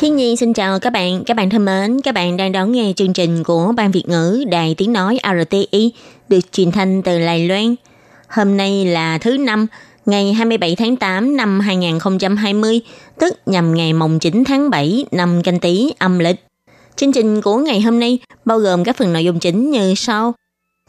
[0.00, 2.92] Thiên Nhi xin chào các bạn, các bạn thân mến, các bạn đang đón nghe
[2.96, 5.92] chương trình của Ban Việt ngữ Đài Tiếng Nói RTI
[6.28, 7.74] được truyền thanh từ Lài Loan.
[8.28, 9.66] Hôm nay là thứ năm,
[10.06, 12.80] ngày 27 tháng 8 năm 2020,
[13.20, 16.44] tức nhằm ngày mồng 9 tháng 7 năm canh tí âm lịch.
[16.96, 20.34] Chương trình của ngày hôm nay bao gồm các phần nội dung chính như sau.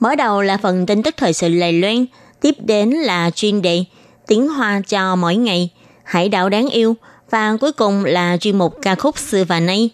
[0.02, 2.05] Mở đầu là phần tin tức thời sự Lài Loan,
[2.41, 3.84] tiếp đến là chuyên đề
[4.28, 5.70] tiếng hoa cho mỗi ngày,
[6.03, 6.95] hải đảo đáng yêu
[7.32, 9.90] và cuối cùng là chuyên mục ca khúc xưa và nay.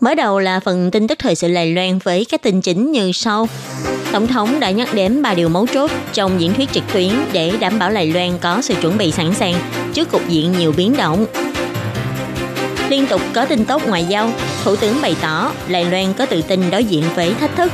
[0.00, 3.12] Mở đầu là phần tin tức thời sự Lài Loan với các tin chính như
[3.12, 3.48] sau.
[4.12, 7.52] Tổng thống đã nhắc đến ba điều mấu chốt trong diễn thuyết trực tuyến để
[7.60, 9.54] đảm bảo Lài Loan có sự chuẩn bị sẵn sàng
[9.92, 11.26] trước cục diện nhiều biến động.
[12.88, 14.30] Liên tục có tin tốt ngoại giao,
[14.64, 17.72] Thủ tướng bày tỏ Lài Loan có tự tin đối diện với thách thức.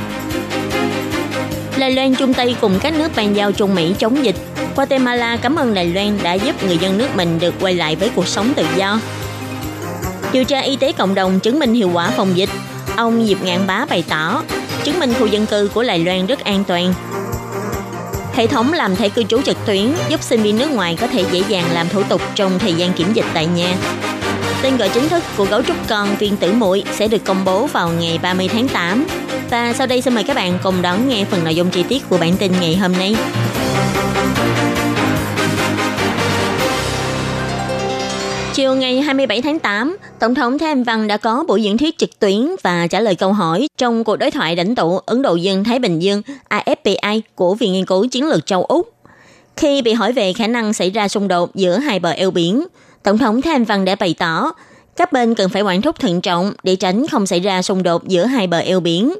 [1.79, 4.35] Đài Loan chung tay cùng các nước bàn giao chung Mỹ chống dịch.
[4.75, 8.09] Guatemala cảm ơn Đài Loan đã giúp người dân nước mình được quay lại với
[8.15, 8.99] cuộc sống tự do.
[10.31, 12.49] Điều tra y tế cộng đồng chứng minh hiệu quả phòng dịch.
[12.97, 14.43] Ông Diệp Ngạn Bá bày tỏ,
[14.83, 16.93] chứng minh khu dân cư của Đài Loan rất an toàn.
[18.33, 21.23] Hệ thống làm thẻ cư trú trực tuyến giúp sinh viên nước ngoài có thể
[21.31, 23.75] dễ dàng làm thủ tục trong thời gian kiểm dịch tại nhà.
[24.63, 27.67] Tên gọi chính thức của gấu trúc con viên tử muội sẽ được công bố
[27.67, 29.05] vào ngày 30 tháng 8.
[29.49, 32.03] Và sau đây xin mời các bạn cùng đón nghe phần nội dung chi tiết
[32.09, 33.15] của bản tin ngày hôm nay.
[38.53, 41.97] Chiều ngày 27 tháng 8, Tổng thống Thái Anh Văn đã có buổi diễn thuyết
[41.97, 45.35] trực tuyến và trả lời câu hỏi trong cuộc đối thoại lãnh tụ Ấn Độ
[45.35, 48.93] Dương Thái Bình Dương AFPI của Viện Nghiên cứu Chiến lược châu Úc.
[49.57, 52.65] Khi bị hỏi về khả năng xảy ra xung đột giữa hai bờ eo biển,
[53.03, 54.51] Tổng thống Thanh Văn đã bày tỏ
[54.99, 58.07] các bên cần phải quản thúc thận trọng để tránh không xảy ra xung đột
[58.07, 59.13] giữa hai bờ eo biển.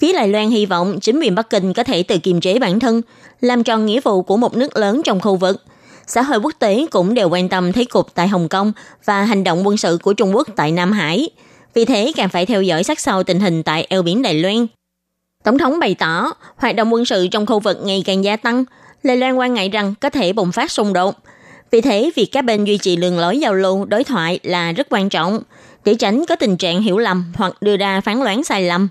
[0.00, 2.80] Phía Đài Loan hy vọng chính quyền Bắc Kinh có thể tự kiềm chế bản
[2.80, 3.02] thân,
[3.40, 5.62] làm tròn nghĩa vụ của một nước lớn trong khu vực.
[6.06, 8.72] Xã hội quốc tế cũng đều quan tâm thế cục tại Hồng Kông
[9.04, 11.30] và hành động quân sự của Trung Quốc tại Nam Hải.
[11.74, 14.66] Vì thế càng phải theo dõi sát sao tình hình tại eo biển Đài Loan.
[15.44, 18.64] Tổng thống bày tỏ, hoạt động quân sự trong khu vực ngày càng gia tăng.
[19.02, 21.14] Đài Loan quan ngại rằng có thể bùng phát xung đột.
[21.70, 24.86] Vì thế, việc các bên duy trì đường lối giao lưu, đối thoại là rất
[24.90, 25.42] quan trọng
[25.84, 28.88] để tránh có tình trạng hiểu lầm hoặc đưa ra phán đoán sai lầm.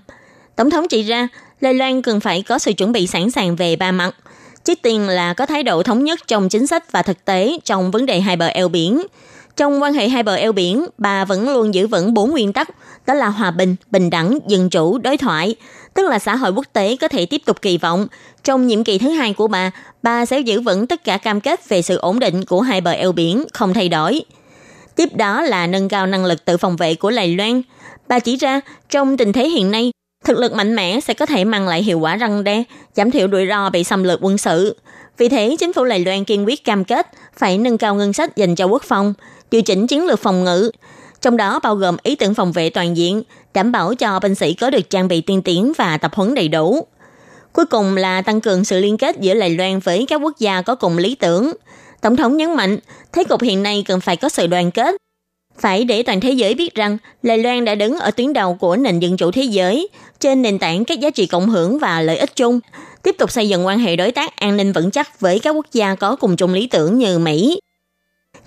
[0.56, 1.28] Tổng thống chỉ ra,
[1.60, 4.16] lê Loan cần phải có sự chuẩn bị sẵn sàng về ba mặt.
[4.64, 7.90] Trước tiên là có thái độ thống nhất trong chính sách và thực tế trong
[7.90, 9.02] vấn đề hai bờ eo biển.
[9.60, 12.68] Trong quan hệ hai bờ eo biển, bà vẫn luôn giữ vững bốn nguyên tắc,
[13.06, 15.54] đó là hòa bình, bình đẳng, dân chủ, đối thoại.
[15.94, 18.06] Tức là xã hội quốc tế có thể tiếp tục kỳ vọng,
[18.44, 19.70] trong nhiệm kỳ thứ hai của bà,
[20.02, 22.90] bà sẽ giữ vững tất cả cam kết về sự ổn định của hai bờ
[22.90, 24.22] eo biển, không thay đổi.
[24.96, 27.62] Tiếp đó là nâng cao năng lực tự phòng vệ của Lài Loan.
[28.08, 28.60] Bà chỉ ra,
[28.90, 29.90] trong tình thế hiện nay,
[30.24, 32.62] Thực lực mạnh mẽ sẽ có thể mang lại hiệu quả răng đe,
[32.94, 34.76] giảm thiểu rủi ro bị xâm lược quân sự.
[35.18, 37.06] Vì thế, chính phủ Lài Loan kiên quyết cam kết
[37.36, 39.14] phải nâng cao ngân sách dành cho quốc phòng,
[39.50, 40.70] điều chỉnh chiến lược phòng ngự,
[41.20, 43.22] trong đó bao gồm ý tưởng phòng vệ toàn diện,
[43.54, 46.48] đảm bảo cho binh sĩ có được trang bị tiên tiến và tập huấn đầy
[46.48, 46.86] đủ.
[47.52, 50.62] Cuối cùng là tăng cường sự liên kết giữa Đài Loan với các quốc gia
[50.62, 51.52] có cùng lý tưởng.
[52.00, 52.78] Tổng thống nhấn mạnh,
[53.12, 54.96] thế cục hiện nay cần phải có sự đoàn kết,
[55.58, 58.76] phải để toàn thế giới biết rằng Đài Loan đã đứng ở tuyến đầu của
[58.76, 59.88] nền dân chủ thế giới,
[60.20, 62.60] trên nền tảng các giá trị cộng hưởng và lợi ích chung,
[63.02, 65.66] tiếp tục xây dựng quan hệ đối tác an ninh vững chắc với các quốc
[65.72, 67.60] gia có cùng chung lý tưởng như Mỹ.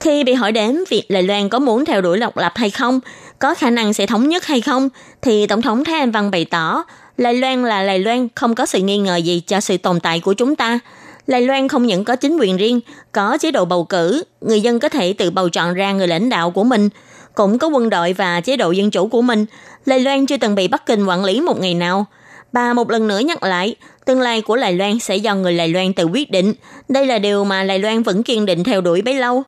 [0.04, 3.00] Khi bị hỏi đến việc Đài Loan có muốn theo đuổi độc lập hay không,
[3.40, 4.90] có khả năng sẽ thống nhất hay không,
[5.22, 6.84] thì Tổng thống Thái Anh Văn bày tỏ,
[7.18, 10.20] Đài Loan là Đài Loan không có sự nghi ngờ gì cho sự tồn tại
[10.20, 10.80] của chúng ta.
[11.28, 12.80] Đài Loan không những có chính quyền riêng,
[13.12, 16.30] có chế độ bầu cử, người dân có thể tự bầu chọn ra người lãnh
[16.30, 16.90] đạo của mình,
[17.36, 19.46] cũng có quân đội và chế độ dân chủ của mình.
[19.86, 22.06] Đài Loan chưa từng bị Bắc Kinh quản lý một ngày nào.
[22.54, 23.76] Bà một lần nữa nhắc lại,
[24.06, 26.54] tương lai của Đài Loan sẽ do người Đài Loan tự quyết định.
[26.90, 29.44] Đây là điều mà Đài Loan vẫn kiên định theo đuổi bấy lâu.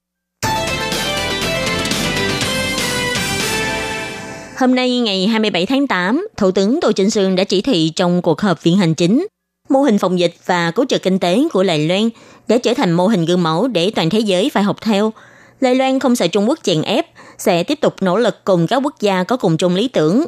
[4.57, 8.22] Hôm nay ngày 27 tháng 8, Thủ tướng Tô Trinh Sương đã chỉ thị trong
[8.22, 9.28] cuộc họp viện hành chính
[9.69, 12.10] mô hình phòng dịch và cứu trợ kinh tế của Đài Loan
[12.48, 15.13] đã trở thành mô hình gương mẫu để toàn thế giới phải học theo.
[15.62, 17.06] Đài Loan không sợ Trung Quốc chèn ép,
[17.38, 20.25] sẽ tiếp tục nỗ lực cùng các quốc gia có cùng chung lý tưởng.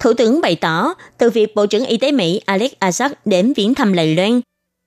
[0.00, 3.74] Thủ tướng bày tỏ, từ việc Bộ trưởng Y tế Mỹ Alex Azar đến viếng
[3.74, 4.40] thăm Đài Loan,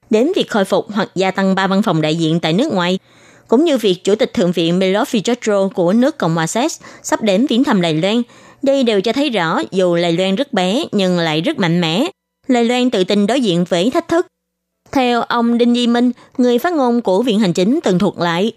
[0.10, 3.00] đến việc khôi phục hoặc gia tăng ba văn phòng đại diện tại nước ngoài,
[3.48, 6.72] cũng như việc Chủ tịch Thượng viện Milo Fijotro của nước Cộng hòa Séc
[7.04, 8.22] sắp đến viếng thăm Đài Loan.
[8.62, 12.06] Đây đều cho thấy rõ dù Đài Loan rất bé nhưng lại rất mạnh mẽ.
[12.48, 14.28] Đài Loan tự tin đối diện với thách thức.
[14.92, 18.52] Theo ông Đinh Di Minh, người phát ngôn của Viện Hành Chính từng thuật lại.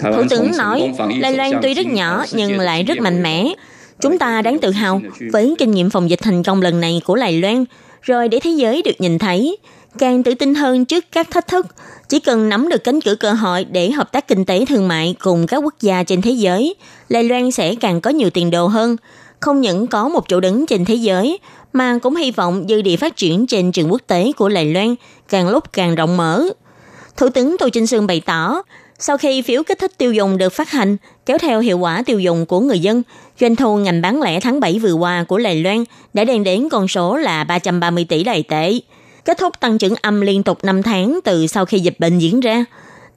[0.00, 3.54] Thủ tướng nói, Đài Loan tuy rất nhỏ nhưng lại rất mạnh mẽ.
[4.00, 5.00] Chúng ta đáng tự hào
[5.32, 7.64] với kinh nghiệm phòng dịch thành công lần này của Đài Loan,
[8.02, 9.56] rồi để thế giới được nhìn thấy,
[9.98, 11.66] càng tự tin hơn trước các thách thức.
[12.08, 15.14] Chỉ cần nắm được cánh cửa cơ hội để hợp tác kinh tế thương mại
[15.18, 16.74] cùng các quốc gia trên thế giới,
[17.08, 18.96] Đài Loan sẽ càng có nhiều tiền đồ hơn.
[19.40, 21.38] Không những có một chỗ đứng trên thế giới,
[21.72, 24.94] mà cũng hy vọng dư địa phát triển trên trường quốc tế của Đài Loan
[25.28, 26.44] càng lúc càng rộng mở.
[27.16, 28.62] Thủ tướng Tô Trinh Sương bày tỏ,
[28.98, 32.20] sau khi phiếu kích thích tiêu dùng được phát hành, kéo theo hiệu quả tiêu
[32.20, 33.02] dùng của người dân,
[33.40, 36.68] doanh thu ngành bán lẻ tháng 7 vừa qua của Đài Loan đã đem đến
[36.68, 38.72] con số là 330 tỷ đài tệ,
[39.24, 42.40] kết thúc tăng trưởng âm liên tục 5 tháng từ sau khi dịch bệnh diễn
[42.40, 42.64] ra,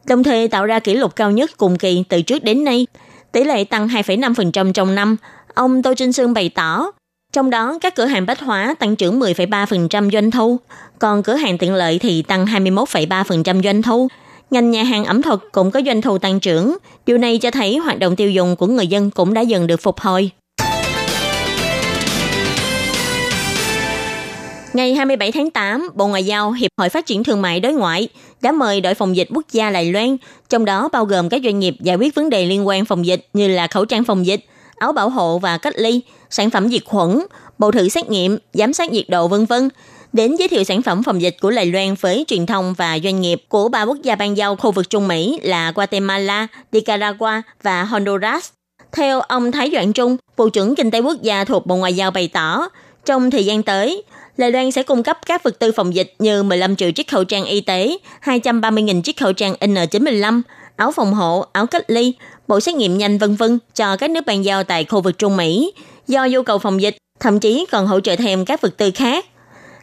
[0.05, 2.87] đồng thời tạo ra kỷ lục cao nhất cùng kỳ từ trước đến nay,
[3.31, 5.15] tỷ lệ tăng 2,5% trong năm.
[5.53, 6.91] Ông Tô Trinh Sương bày tỏ,
[7.33, 10.59] trong đó các cửa hàng bách hóa tăng trưởng 10,3% doanh thu,
[10.99, 14.07] còn cửa hàng tiện lợi thì tăng 21,3% doanh thu.
[14.51, 16.77] Ngành nhà hàng ẩm thực cũng có doanh thu tăng trưởng.
[17.05, 19.81] Điều này cho thấy hoạt động tiêu dùng của người dân cũng đã dần được
[19.81, 20.31] phục hồi.
[24.77, 28.09] Ngày 27 tháng 8, Bộ Ngoại giao Hiệp hội Phát triển Thương mại Đối ngoại
[28.41, 30.17] đã mời đội phòng dịch quốc gia Đài Loan,
[30.49, 33.27] trong đó bao gồm các doanh nghiệp giải quyết vấn đề liên quan phòng dịch
[33.33, 34.45] như là khẩu trang phòng dịch,
[34.75, 37.19] áo bảo hộ và cách ly, sản phẩm diệt khuẩn,
[37.57, 39.69] bộ thử xét nghiệm, giám sát nhiệt độ vân vân
[40.13, 43.21] đến giới thiệu sản phẩm phòng dịch của Đài Loan với truyền thông và doanh
[43.21, 47.83] nghiệp của ba quốc gia ban giao khu vực Trung Mỹ là Guatemala, Nicaragua và
[47.83, 48.49] Honduras.
[48.91, 52.11] Theo ông Thái Doãn Trung, Bộ trưởng Kinh tế Quốc gia thuộc Bộ Ngoại giao
[52.11, 52.69] bày tỏ,
[53.05, 54.03] trong thời gian tới,
[54.37, 57.23] Đài Loan sẽ cung cấp các vật tư phòng dịch như 15 triệu chiếc khẩu
[57.23, 60.41] trang y tế, 230.000 chiếc khẩu trang N95,
[60.75, 62.13] áo phòng hộ, áo cách ly,
[62.47, 65.37] bộ xét nghiệm nhanh vân vân cho các nước bàn giao tại khu vực Trung
[65.37, 65.73] Mỹ.
[66.07, 69.25] Do nhu cầu phòng dịch, thậm chí còn hỗ trợ thêm các vật tư khác.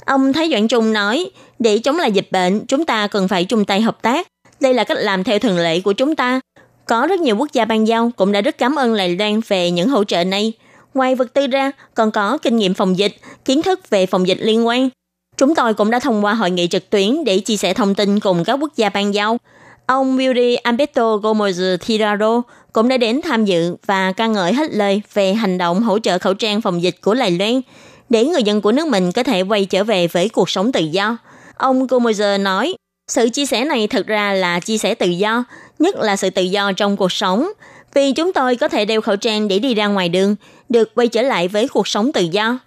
[0.07, 3.65] Ông Thái Doãn Trung nói, để chống lại dịch bệnh, chúng ta cần phải chung
[3.65, 4.27] tay hợp tác.
[4.61, 6.41] Đây là cách làm theo thường lệ của chúng ta.
[6.87, 9.71] Có rất nhiều quốc gia ban giao cũng đã rất cảm ơn Lài Loan về
[9.71, 10.53] những hỗ trợ này.
[10.95, 14.39] Ngoài vật tư ra, còn có kinh nghiệm phòng dịch, kiến thức về phòng dịch
[14.41, 14.89] liên quan.
[15.37, 18.21] Chúng tôi cũng đã thông qua hội nghị trực tuyến để chia sẻ thông tin
[18.21, 19.39] cùng các quốc gia ban giao.
[19.87, 22.43] Ông Yuri Alberto Gomez Tirado
[22.73, 26.19] cũng đã đến tham dự và ca ngợi hết lời về hành động hỗ trợ
[26.19, 27.61] khẩu trang phòng dịch của Lài Loan
[28.09, 30.81] để người dân của nước mình có thể quay trở về với cuộc sống tự
[30.81, 31.17] do.
[31.57, 32.75] Ông Gomez nói,
[33.09, 35.45] sự chia sẻ này thực ra là chia sẻ tự do,
[35.79, 37.49] nhất là sự tự do trong cuộc sống.
[37.95, 40.37] Vì chúng tôi có thể đeo khẩu trang để đi ra ngoài đường,
[40.69, 42.59] được quay trở lại với cuộc sống tự do.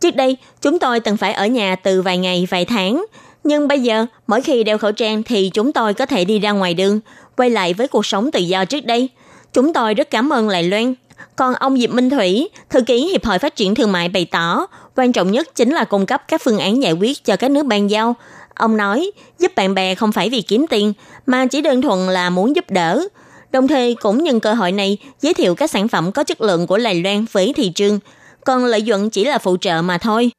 [0.00, 3.04] Trước đây, chúng tôi từng phải ở nhà từ vài ngày, vài tháng.
[3.44, 6.52] Nhưng bây giờ, mỗi khi đeo khẩu trang thì chúng tôi có thể đi ra
[6.52, 7.00] ngoài đường,
[7.36, 9.08] quay lại với cuộc sống tự do trước đây.
[9.52, 10.94] Chúng tôi rất cảm ơn Lại Loan
[11.36, 14.66] còn ông Diệp Minh Thủy, thư ký Hiệp hội Phát triển Thương mại bày tỏ,
[14.96, 17.66] quan trọng nhất chính là cung cấp các phương án giải quyết cho các nước
[17.66, 18.16] ban giao.
[18.54, 20.92] Ông nói, giúp bạn bè không phải vì kiếm tiền,
[21.26, 23.08] mà chỉ đơn thuần là muốn giúp đỡ.
[23.52, 26.66] Đồng thời cũng nhân cơ hội này giới thiệu các sản phẩm có chất lượng
[26.66, 27.98] của Đài Loan với thị trường,
[28.44, 30.30] còn lợi nhuận chỉ là phụ trợ mà thôi.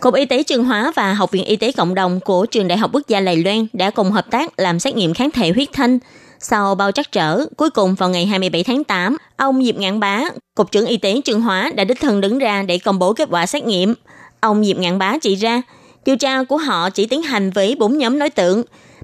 [0.00, 2.78] Cục Y tế Trường Hóa và Học viện Y tế Cộng đồng của Trường Đại
[2.78, 5.68] học Quốc gia Đài Loan đã cùng hợp tác làm xét nghiệm kháng thể huyết
[5.72, 5.98] thanh.
[6.38, 10.22] Sau bao trắc trở, cuối cùng vào ngày 27 tháng 8, ông Diệp Ngạn Bá,
[10.54, 13.28] Cục trưởng Y tế Trường Hóa đã đích thân đứng ra để công bố kết
[13.30, 13.94] quả xét nghiệm.
[14.40, 15.62] Ông Diệp Ngạn Bá chỉ ra,
[16.04, 18.62] điều tra của họ chỉ tiến hành với 4 nhóm đối tượng,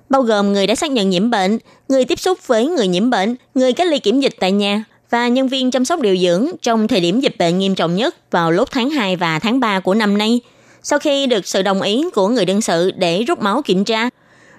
[0.09, 3.37] bao gồm người đã xác nhận nhiễm bệnh, người tiếp xúc với người nhiễm bệnh,
[3.55, 6.89] người cách ly kiểm dịch tại nhà và nhân viên chăm sóc điều dưỡng trong
[6.89, 9.95] thời điểm dịch bệnh nghiêm trọng nhất vào lúc tháng 2 và tháng 3 của
[9.95, 10.41] năm nay–
[10.89, 14.09] sau khi được sự đồng ý của người đương sự để rút máu kiểm tra,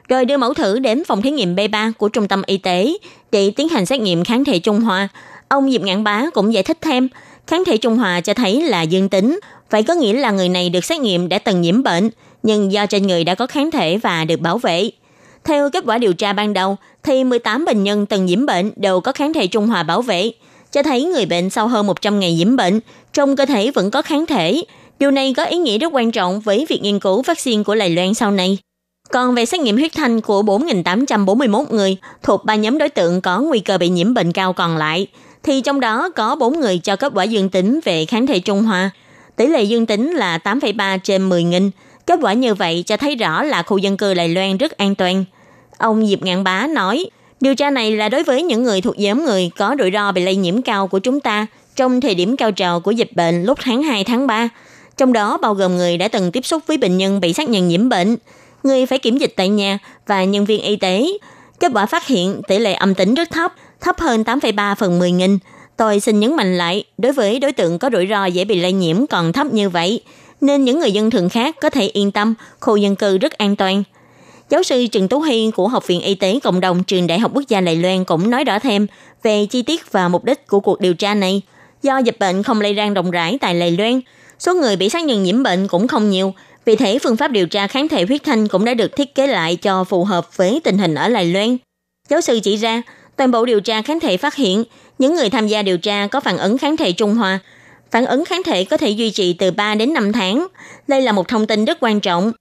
[0.07, 2.93] rồi đưa mẫu thử đến phòng thí nghiệm B3 của trung tâm y tế
[3.31, 5.07] để tiến hành xét nghiệm kháng thể Trung Hoa.
[5.47, 7.07] Ông Diệp Ngạn Bá cũng giải thích thêm,
[7.47, 9.39] kháng thể Trung Hoa cho thấy là dương tính,
[9.69, 12.09] vậy có nghĩa là người này được xét nghiệm đã từng nhiễm bệnh,
[12.47, 14.89] nhưng do trên người đã có kháng thể và được bảo vệ.
[15.43, 18.99] Theo kết quả điều tra ban đầu, thì 18 bệnh nhân từng nhiễm bệnh đều
[18.99, 20.31] có kháng thể Trung Hòa bảo vệ,
[20.71, 22.79] cho thấy người bệnh sau hơn 100 ngày nhiễm bệnh,
[23.13, 24.63] trong cơ thể vẫn có kháng thể,
[24.99, 27.89] Điều này có ý nghĩa rất quan trọng với việc nghiên cứu vaccine của Lài
[27.89, 28.57] Loan sau này.
[29.11, 33.39] Còn về xét nghiệm huyết thanh của 4.841 người thuộc ba nhóm đối tượng có
[33.39, 35.07] nguy cơ bị nhiễm bệnh cao còn lại,
[35.43, 38.63] thì trong đó có 4 người cho kết quả dương tính về kháng thể Trung
[38.63, 38.89] hòa
[39.35, 41.69] Tỷ lệ dương tính là 8,3 trên 10.000.
[42.07, 44.95] Kết quả như vậy cho thấy rõ là khu dân cư Đài Loan rất an
[44.95, 45.25] toàn.
[45.77, 47.05] Ông Diệp Ngạn Bá nói,
[47.41, 50.23] điều tra này là đối với những người thuộc nhóm người có rủi ro bị
[50.23, 53.59] lây nhiễm cao của chúng ta trong thời điểm cao trào của dịch bệnh lúc
[53.61, 54.49] tháng 2 tháng 3
[54.97, 57.67] trong đó bao gồm người đã từng tiếp xúc với bệnh nhân bị xác nhận
[57.67, 58.15] nhiễm bệnh,
[58.63, 61.05] người phải kiểm dịch tại nhà và nhân viên y tế.
[61.59, 65.11] Kết quả phát hiện tỷ lệ âm tính rất thấp, thấp hơn 8,3 phần 10
[65.11, 65.37] nghìn.
[65.77, 68.71] Tôi xin nhấn mạnh lại, đối với đối tượng có rủi ro dễ bị lây
[68.71, 70.01] nhiễm còn thấp như vậy,
[70.41, 73.55] nên những người dân thường khác có thể yên tâm, khu dân cư rất an
[73.55, 73.83] toàn.
[74.49, 77.31] Giáo sư Trần Tú Hiên của Học viện Y tế Cộng đồng Trường Đại học
[77.33, 78.87] Quốc gia Đài Loan cũng nói rõ thêm
[79.23, 81.41] về chi tiết và mục đích của cuộc điều tra này.
[81.83, 84.01] Do dịch bệnh không lây lan rộng rãi tại Đài Loan,
[84.39, 86.33] số người bị xác nhận nhiễm bệnh cũng không nhiều,
[86.65, 89.27] vì thế phương pháp điều tra kháng thể huyết thanh cũng đã được thiết kế
[89.27, 91.57] lại cho phù hợp với tình hình ở Đài Loan.
[92.09, 92.81] Giáo sư chỉ ra,
[93.15, 94.63] toàn bộ điều tra kháng thể phát hiện
[94.99, 97.39] những người tham gia điều tra có phản ứng kháng thể Trung hòa.
[97.91, 100.47] Phản ứng kháng thể có thể duy trì từ 3 đến 5 tháng.
[100.87, 102.31] Đây là một thông tin rất quan trọng.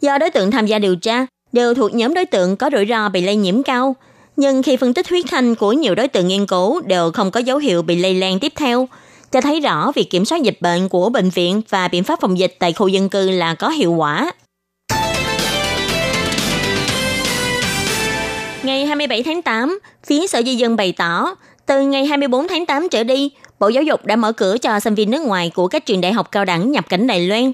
[0.00, 3.08] Do đối tượng tham gia điều tra đều thuộc nhóm đối tượng có rủi ro
[3.08, 3.96] bị lây nhiễm cao,
[4.36, 7.40] nhưng khi phân tích huyết thanh của nhiều đối tượng nghiên cứu đều không có
[7.40, 8.88] dấu hiệu bị lây lan tiếp theo,
[9.32, 12.38] cho thấy rõ việc kiểm soát dịch bệnh của bệnh viện và biện pháp phòng
[12.38, 14.32] dịch tại khu dân cư là có hiệu quả.
[18.62, 21.34] Ngày 27 tháng 8, phía Sở Di dân bày tỏ,
[21.66, 23.30] từ ngày 24 tháng 8 trở đi,
[23.62, 26.12] Bộ Giáo dục đã mở cửa cho sinh viên nước ngoài của các trường đại
[26.12, 27.52] học cao đẳng nhập cảnh Đài Loan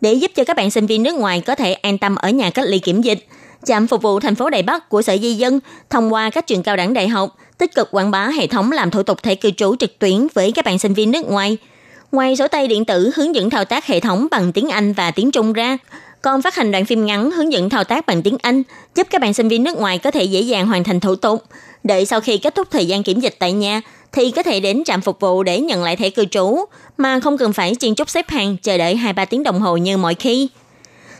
[0.00, 2.50] để giúp cho các bạn sinh viên nước ngoài có thể an tâm ở nhà
[2.50, 3.26] cách ly kiểm dịch.
[3.64, 5.60] Trạm phục vụ thành phố Đài Bắc của Sở Di dân
[5.90, 8.90] thông qua các trường cao đẳng đại học tích cực quảng bá hệ thống làm
[8.90, 11.56] thủ tục thẻ cư trú trực tuyến với các bạn sinh viên nước ngoài.
[12.12, 15.10] Ngoài sổ tay điện tử hướng dẫn thao tác hệ thống bằng tiếng Anh và
[15.10, 15.78] tiếng Trung ra,
[16.22, 18.62] còn phát hành đoạn phim ngắn hướng dẫn thao tác bằng tiếng Anh,
[18.94, 21.42] giúp các bạn sinh viên nước ngoài có thể dễ dàng hoàn thành thủ tục.
[21.86, 23.80] Đợi sau khi kết thúc thời gian kiểm dịch tại nhà,
[24.12, 26.56] thì có thể đến trạm phục vụ để nhận lại thẻ cư trú,
[26.98, 29.96] mà không cần phải chen chúc xếp hàng chờ đợi 2-3 tiếng đồng hồ như
[29.96, 30.48] mọi khi.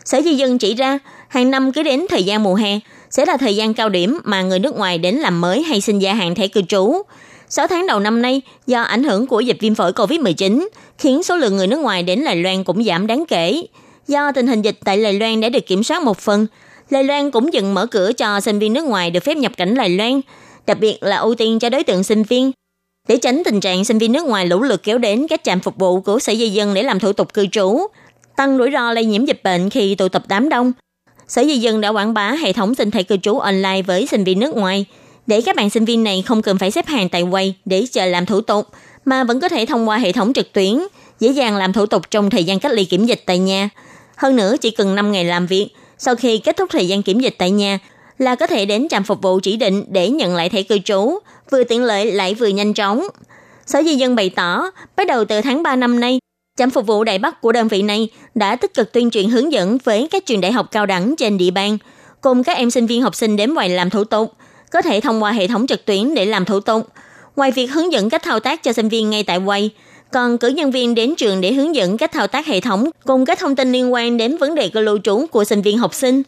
[0.05, 2.79] Sở Di dân chỉ ra, hàng năm cứ đến thời gian mùa hè,
[3.11, 5.99] sẽ là thời gian cao điểm mà người nước ngoài đến làm mới hay xin
[5.99, 7.03] gia hạn thẻ cư trú.
[7.49, 10.69] 6 tháng đầu năm nay, do ảnh hưởng của dịch viêm phổi COVID-19,
[10.99, 13.63] khiến số lượng người nước ngoài đến Đài Loan cũng giảm đáng kể.
[14.09, 16.47] Do tình hình dịch tại Đài Loan đã được kiểm soát một phần,
[16.91, 19.75] Đài Loan cũng dừng mở cửa cho sinh viên nước ngoài được phép nhập cảnh
[19.75, 20.21] Đài Loan,
[20.67, 22.53] đặc biệt là ưu tiên cho đối tượng sinh viên.
[23.09, 25.77] Để tránh tình trạng sinh viên nước ngoài lũ lượt kéo đến các trạm phục
[25.77, 27.79] vụ của Sở Di dân để làm thủ tục cư trú,
[28.37, 30.73] tăng rủi ro lây nhiễm dịch bệnh khi tụ tập đám đông.
[31.29, 34.25] Sở Di dân đã quảng bá hệ thống xin thẻ cư trú online với sinh
[34.25, 34.85] viên nước ngoài,
[35.27, 38.07] để các bạn sinh viên này không cần phải xếp hàng tại quầy để chờ
[38.07, 38.67] làm thủ tục,
[39.05, 40.79] mà vẫn có thể thông qua hệ thống trực tuyến,
[41.21, 43.69] dễ dàng làm thủ tục trong thời gian cách ly kiểm dịch tại nhà.
[44.17, 45.69] Hơn nữa, chỉ cần 5 ngày làm việc,
[45.99, 47.79] sau khi kết thúc thời gian kiểm dịch tại nhà,
[48.19, 51.19] là có thể đến trạm phục vụ chỉ định để nhận lại thẻ cư trú,
[51.51, 53.07] vừa tiện lợi lại vừa nhanh chóng.
[53.67, 56.19] Sở Di dân bày tỏ, bắt đầu từ tháng 3 năm nay,
[56.59, 59.53] trạm phục vụ Đại Bắc của đơn vị này đã tích cực tuyên truyền hướng
[59.53, 61.79] dẫn với các trường đại học cao đẳng trên địa bàn,
[62.21, 64.33] cùng các em sinh viên học sinh đến ngoài làm thủ tục,
[64.71, 66.89] có thể thông qua hệ thống trực tuyến để làm thủ tục.
[67.37, 69.71] Ngoài việc hướng dẫn cách thao tác cho sinh viên ngay tại quầy,
[70.13, 73.25] còn cử nhân viên đến trường để hướng dẫn cách thao tác hệ thống cùng
[73.25, 75.95] các thông tin liên quan đến vấn đề cơ lưu trú của sinh viên học
[75.95, 76.23] sinh.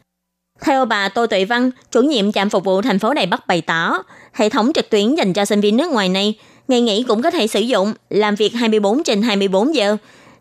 [0.61, 3.61] Theo bà Tô Tuệ Văn, chủ nhiệm trạm phục vụ thành phố Đài Bắc bày
[3.61, 6.35] tỏ, hệ thống trực tuyến dành cho sinh viên nước ngoài này,
[6.69, 9.97] ngày nghỉ cũng có thể sử dụng, làm việc 24 trên 24 giờ.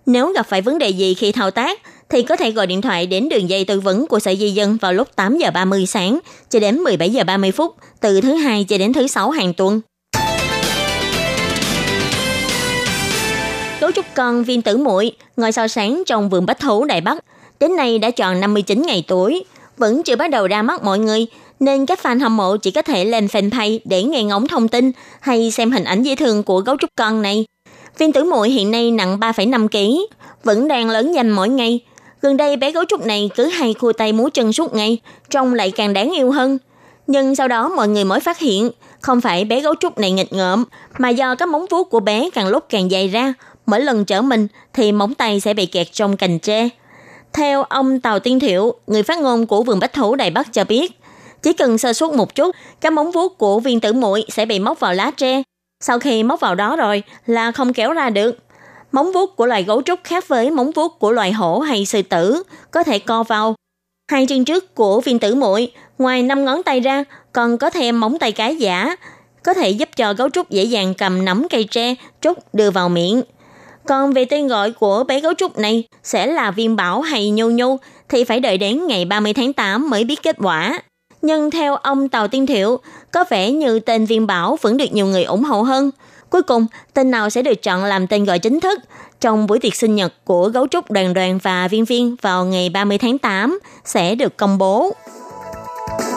[0.06, 3.08] Nếu gặp phải vấn đề gì khi thao tác, thì có thể gọi điện thoại
[3.08, 6.20] đến đường dây tư vấn của Sở Di dân vào lúc 8 giờ 30 sáng
[6.50, 9.82] cho đến 17 giờ 30 phút, từ thứ hai cho đến thứ sáu hàng tuần.
[13.80, 17.18] Cấu trúc con viên tử muội ngồi sao sáng trong vườn bách thú Đài Bắc,
[17.60, 19.44] đến nay đã tròn 59 ngày tuổi,
[19.78, 21.28] vẫn chưa bắt đầu ra mắt mọi người,
[21.60, 24.92] nên các fan hâm mộ chỉ có thể lên fanpage để nghe ngóng thông tin
[25.20, 27.46] hay xem hình ảnh dễ thương của gấu trúc con này.
[27.98, 31.80] Viên tử muội hiện nay nặng 3,5 kg, vẫn đang lớn nhanh mỗi ngày.
[32.22, 34.98] Gần đây bé gấu trúc này cứ hay khua tay múa chân suốt ngày,
[35.30, 36.58] trông lại càng đáng yêu hơn.
[37.08, 40.34] Nhưng sau đó mọi người mới phát hiện, không phải bé gấu trúc này nghịch
[40.34, 40.64] ngợm,
[40.98, 43.34] mà do các móng vuốt của bé càng lúc càng dài ra,
[43.66, 46.70] mỗi lần trở mình thì móng tay sẽ bị kẹt trong cành tre.
[47.34, 50.64] Theo ông Tào Tiên Thiệu, người phát ngôn của vườn bách thú Đài Bắc cho
[50.64, 51.00] biết,
[51.42, 54.60] chỉ cần sơ suất một chút, các móng vuốt của viên tử muội sẽ bị
[54.60, 55.44] móc vào lá tre.
[55.84, 58.38] Sau khi móc vào đó rồi là không kéo ra được.
[58.92, 62.02] Móng vuốt của loài gấu trúc khác với móng vuốt của loài hổ hay sư
[62.02, 63.56] tử, có thể co vào.
[64.12, 67.04] Hai chân trước của viên tử muội ngoài năm ngón tay ra,
[67.34, 68.96] còn có thêm móng tay cái giả,
[69.44, 72.90] có thể giúp cho gấu trúc dễ dàng cầm nắm cây tre, trúc đưa vào
[72.90, 73.22] miệng.
[73.88, 77.50] Còn về tên gọi của bé gấu trúc này sẽ là viên bảo hay nhô
[77.50, 77.78] nhô
[78.10, 80.82] thì phải đợi đến ngày 30 tháng 8 mới biết kết quả.
[81.22, 82.80] Nhưng theo ông Tàu Tiên Thiệu,
[83.12, 85.92] có vẻ như tên viên bảo vẫn được nhiều người ủng hộ hơn.
[86.30, 88.80] Cuối cùng, tên nào sẽ được chọn làm tên gọi chính thức
[89.22, 92.70] trong buổi tiệc sinh nhật của gấu trúc đoàn đoàn và viên viên vào ngày
[92.70, 94.94] 30 tháng 8 sẽ được công bố.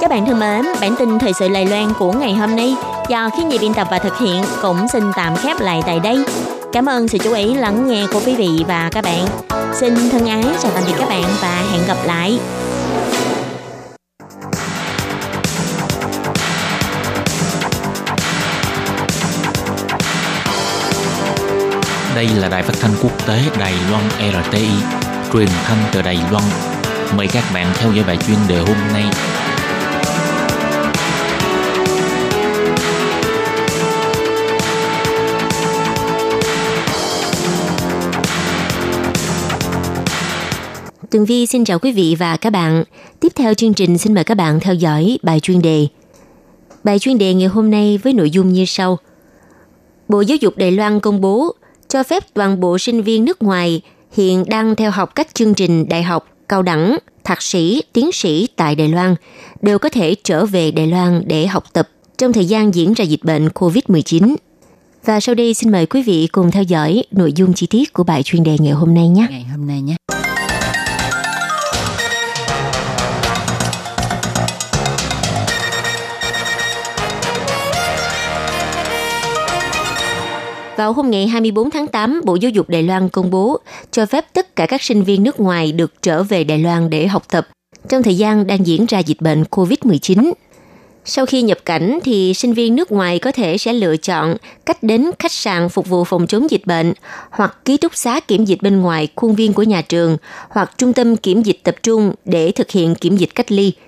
[0.01, 2.75] Các bạn thân mến, bản tin thời sự Lài Loan của ngày hôm nay
[3.09, 6.25] do khi nhị biên tập và thực hiện cũng xin tạm khép lại tại đây.
[6.73, 9.27] Cảm ơn sự chú ý lắng nghe của quý vị và các bạn.
[9.75, 12.39] Xin thân ái chào tạm biệt các bạn và hẹn gặp lại.
[22.15, 24.69] Đây là đài phát thanh quốc tế Đài Loan RTI,
[25.33, 26.45] truyền thanh từ Đài Loan.
[27.17, 29.05] Mời các bạn theo dõi bài chuyên đề hôm nay.
[41.11, 42.85] Tường Vi xin chào quý vị và các bạn.
[43.21, 45.87] Tiếp theo chương trình xin mời các bạn theo dõi bài chuyên đề.
[46.85, 48.99] Bài chuyên đề ngày hôm nay với nội dung như sau.
[50.09, 51.55] Bộ Giáo dục Đài Loan công bố
[51.89, 53.81] cho phép toàn bộ sinh viên nước ngoài
[54.13, 58.49] hiện đang theo học các chương trình đại học, cao đẳng, thạc sĩ, tiến sĩ
[58.57, 59.15] tại Đài Loan
[59.63, 61.89] đều có thể trở về Đài Loan để học tập
[62.19, 64.37] trong thời gian diễn ra dịch bệnh COVID-19.
[65.05, 68.05] Và sau đây xin mời quý vị cùng theo dõi nội dung chi tiết của
[68.05, 69.27] bài chuyên đề ngày hôm nay nhé.
[69.31, 69.97] Ngày hôm nay nhé.
[80.81, 83.59] Vào hôm ngày 24 tháng 8, Bộ Giáo dục Đài Loan công bố
[83.91, 87.07] cho phép tất cả các sinh viên nước ngoài được trở về Đài Loan để
[87.07, 87.49] học tập
[87.89, 90.33] trong thời gian đang diễn ra dịch bệnh COVID-19.
[91.05, 94.83] Sau khi nhập cảnh thì sinh viên nước ngoài có thể sẽ lựa chọn cách
[94.83, 96.93] đến khách sạn phục vụ phòng chống dịch bệnh
[97.31, 100.17] hoặc ký túc xá kiểm dịch bên ngoài khuôn viên của nhà trường
[100.49, 103.73] hoặc trung tâm kiểm dịch tập trung để thực hiện kiểm dịch cách ly–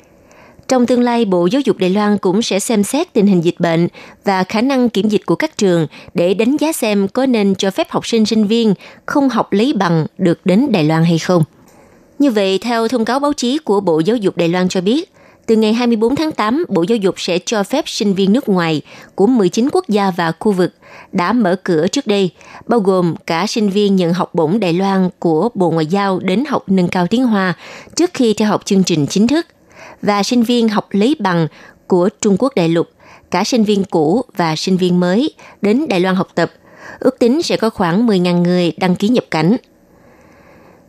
[0.72, 3.60] trong tương lai, Bộ Giáo dục Đài Loan cũng sẽ xem xét tình hình dịch
[3.60, 3.88] bệnh
[4.24, 7.70] và khả năng kiểm dịch của các trường để đánh giá xem có nên cho
[7.70, 8.74] phép học sinh sinh viên
[9.06, 11.44] không học lấy bằng được đến Đài Loan hay không.
[12.18, 15.12] Như vậy, theo thông cáo báo chí của Bộ Giáo dục Đài Loan cho biết,
[15.46, 18.82] từ ngày 24 tháng 8, Bộ Giáo dục sẽ cho phép sinh viên nước ngoài
[19.14, 20.74] của 19 quốc gia và khu vực
[21.12, 22.30] đã mở cửa trước đây,
[22.66, 26.44] bao gồm cả sinh viên nhận học bổng Đài Loan của Bộ Ngoại giao đến
[26.48, 27.54] học nâng cao tiếng Hoa
[27.96, 29.46] trước khi theo học chương trình chính thức–
[30.02, 31.46] và sinh viên học lấy bằng
[31.86, 32.88] của Trung Quốc đại lục,
[33.30, 36.52] cả sinh viên cũ và sinh viên mới đến Đài Loan học tập.
[36.98, 39.56] Ước tính sẽ có khoảng 10.000 người đăng ký nhập cảnh.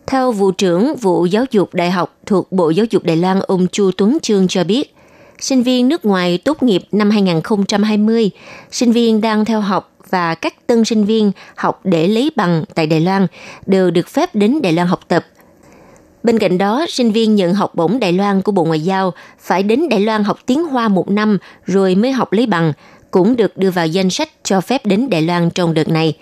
[0.07, 3.67] Theo vụ trưởng vụ giáo dục đại học thuộc Bộ Giáo dục Đài Loan ông
[3.67, 4.95] Chu Tuấn Trương cho biết,
[5.39, 8.31] sinh viên nước ngoài tốt nghiệp năm 2020,
[8.71, 12.87] sinh viên đang theo học và các tân sinh viên học để lấy bằng tại
[12.87, 13.27] Đài Loan
[13.65, 15.25] đều được phép đến Đài Loan học tập
[16.23, 19.63] Bên cạnh đó, sinh viên nhận học bổng Đài Loan của Bộ Ngoại giao phải
[19.63, 22.73] đến Đài Loan học tiếng Hoa một năm rồi mới học lấy bằng,
[23.11, 26.17] cũng được đưa vào danh sách cho phép đến Đài Loan trong đợt này.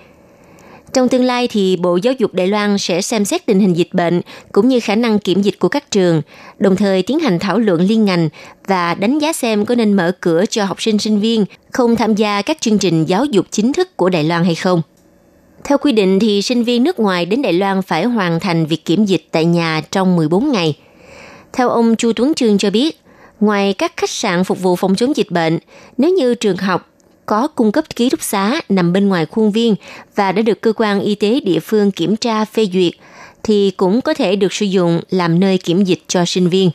[0.93, 3.93] Trong tương lai thì Bộ Giáo dục Đài Loan sẽ xem xét tình hình dịch
[3.93, 6.21] bệnh cũng như khả năng kiểm dịch của các trường,
[6.59, 8.29] đồng thời tiến hành thảo luận liên ngành
[8.67, 12.15] và đánh giá xem có nên mở cửa cho học sinh sinh viên không tham
[12.15, 14.81] gia các chương trình giáo dục chính thức của Đài Loan hay không.
[15.63, 18.85] Theo quy định thì sinh viên nước ngoài đến Đài Loan phải hoàn thành việc
[18.85, 20.77] kiểm dịch tại nhà trong 14 ngày.
[21.53, 22.99] Theo ông Chu Tuấn Trương cho biết,
[23.39, 25.59] ngoài các khách sạn phục vụ phòng chống dịch bệnh,
[25.97, 26.89] nếu như trường học
[27.25, 29.75] có cung cấp ký túc xá nằm bên ngoài khuôn viên
[30.15, 32.93] và đã được cơ quan y tế địa phương kiểm tra phê duyệt,
[33.43, 36.71] thì cũng có thể được sử dụng làm nơi kiểm dịch cho sinh viên.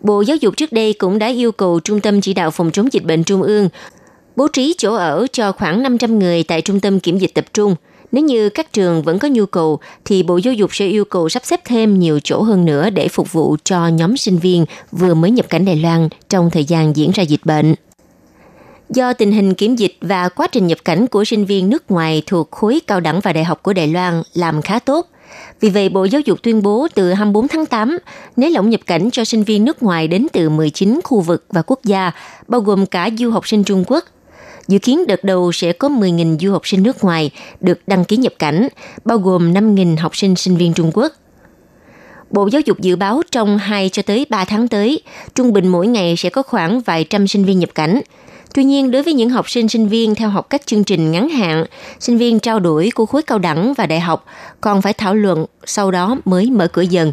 [0.00, 2.92] Bộ Giáo dục trước đây cũng đã yêu cầu Trung tâm Chỉ đạo Phòng chống
[2.92, 3.68] dịch bệnh Trung ương
[4.36, 7.74] bố trí chỗ ở cho khoảng 500 người tại trung tâm kiểm dịch tập trung.
[8.12, 11.28] Nếu như các trường vẫn có nhu cầu, thì Bộ Giáo dục sẽ yêu cầu
[11.28, 15.14] sắp xếp thêm nhiều chỗ hơn nữa để phục vụ cho nhóm sinh viên vừa
[15.14, 17.74] mới nhập cảnh Đài Loan trong thời gian diễn ra dịch bệnh.
[18.90, 22.22] Do tình hình kiểm dịch và quá trình nhập cảnh của sinh viên nước ngoài
[22.26, 25.06] thuộc khối cao đẳng và đại học của Đài Loan làm khá tốt,
[25.60, 27.98] vì vậy, Bộ Giáo dục tuyên bố từ 24 tháng 8
[28.36, 31.62] nới lỏng nhập cảnh cho sinh viên nước ngoài đến từ 19 khu vực và
[31.62, 32.12] quốc gia,
[32.48, 34.04] bao gồm cả du học sinh Trung Quốc,
[34.70, 37.30] Dự kiến đợt đầu sẽ có 10.000 du học sinh nước ngoài
[37.60, 38.68] được đăng ký nhập cảnh,
[39.04, 41.12] bao gồm 5.000 học sinh sinh viên Trung Quốc.
[42.30, 45.00] Bộ Giáo dục dự báo trong 2 cho tới 3 tháng tới,
[45.34, 48.00] trung bình mỗi ngày sẽ có khoảng vài trăm sinh viên nhập cảnh.
[48.54, 51.28] Tuy nhiên, đối với những học sinh sinh viên theo học các chương trình ngắn
[51.28, 51.64] hạn,
[52.00, 54.24] sinh viên trao đổi của khối cao đẳng và đại học
[54.60, 57.12] còn phải thảo luận, sau đó mới mở cửa dần.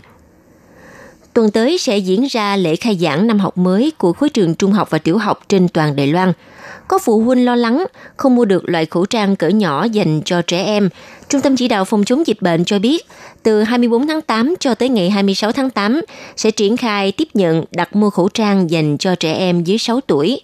[1.37, 4.71] Tuần tới sẽ diễn ra lễ khai giảng năm học mới của khối trường trung
[4.71, 6.33] học và tiểu học trên toàn Đài Loan–
[6.87, 7.85] có phụ huynh lo lắng
[8.17, 10.89] không mua được loại khẩu trang cỡ nhỏ dành cho trẻ em.
[11.29, 13.05] Trung tâm chỉ đạo phòng chống dịch bệnh cho biết,
[13.43, 16.01] từ 24 tháng 8 cho tới ngày 26 tháng 8
[16.37, 20.01] sẽ triển khai tiếp nhận đặt mua khẩu trang dành cho trẻ em dưới 6
[20.01, 20.41] tuổi.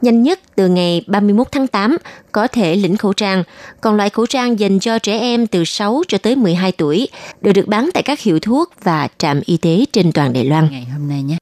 [0.00, 1.96] Nhanh nhất từ ngày 31 tháng 8
[2.32, 3.44] có thể lĩnh khẩu trang,
[3.80, 7.08] còn loại khẩu trang dành cho trẻ em từ 6 cho tới 12 tuổi
[7.40, 10.68] đều được bán tại các hiệu thuốc và trạm y tế trên toàn Đài Loan.
[10.70, 11.36] Ngày hôm nay nhé.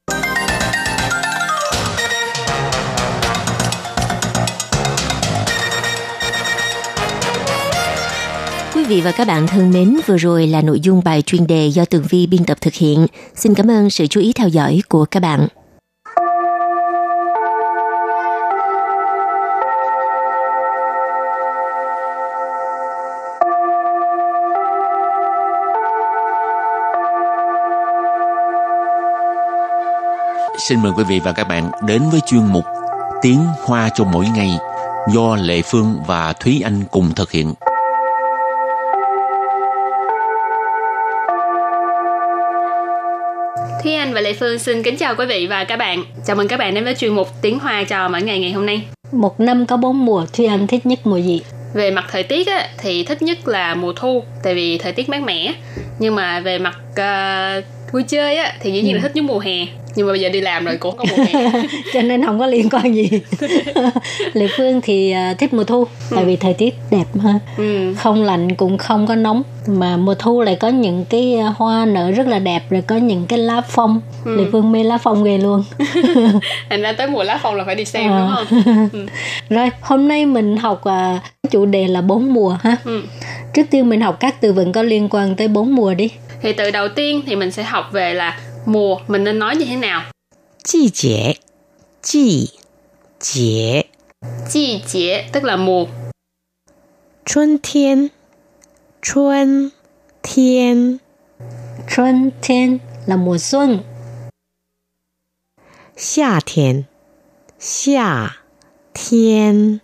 [8.88, 11.84] vị và các bạn thân mến, vừa rồi là nội dung bài chuyên đề do
[11.84, 13.06] Tường Vi biên tập thực hiện.
[13.34, 15.48] Xin cảm ơn sự chú ý theo dõi của các bạn.
[30.58, 32.64] Xin mời quý vị và các bạn đến với chuyên mục
[33.22, 34.50] Tiếng Hoa cho mỗi ngày
[35.14, 37.54] do Lệ Phương và Thúy Anh cùng thực hiện.
[43.82, 46.04] Thúy Anh và Lệ Phương xin kính chào quý vị và các bạn.
[46.26, 48.66] Chào mừng các bạn đến với chuyên mục Tiếng Hoa cho mỗi ngày ngày hôm
[48.66, 48.82] nay.
[49.12, 51.42] Một năm có bốn mùa, Thúy Anh thích nhất mùa gì?
[51.74, 55.08] Về mặt thời tiết á, thì thích nhất là mùa thu, tại vì thời tiết
[55.08, 55.54] mát mẻ.
[55.98, 59.38] Nhưng mà về mặt uh, vui chơi á, thì dĩ nhiên là thích nhất mùa
[59.38, 59.66] hè
[59.98, 61.50] nhưng mà bây giờ đi làm rồi cũng không có mùa hè
[61.92, 63.10] cho nên không có liên quan gì
[64.32, 66.14] lệ phương thì à, thích mùa thu ừ.
[66.14, 67.94] tại vì thời tiết đẹp ha ừ.
[67.98, 71.86] không lạnh cũng không có nóng mà mùa thu lại có những cái à, hoa
[71.86, 74.36] nở rất là đẹp rồi có những cái lá phong ừ.
[74.36, 75.64] lệ phương mê lá phong ghê luôn
[76.70, 78.18] thành ra tới mùa lá phong là phải đi xem à.
[78.18, 79.06] đúng không ừ.
[79.50, 83.02] rồi hôm nay mình học uh, chủ đề là bốn mùa ha ừ.
[83.54, 86.10] trước tiên mình học các từ vựng có liên quan tới bốn mùa đi
[86.42, 89.64] thì từ đầu tiên thì mình sẽ học về là mùa mình nên nói như
[89.64, 90.02] thế nào?
[90.64, 91.34] Chi chế,
[92.02, 92.48] chi
[93.20, 93.82] chế,
[94.50, 95.86] chi chế tức là mùa.
[97.26, 98.08] Xuân thiên,
[99.02, 99.70] xuân
[100.22, 100.96] thiên,
[101.96, 103.80] xuân thiên là mùa xuân.
[105.96, 106.82] Xia thiên,
[107.60, 108.04] xia
[108.94, 109.78] thiên,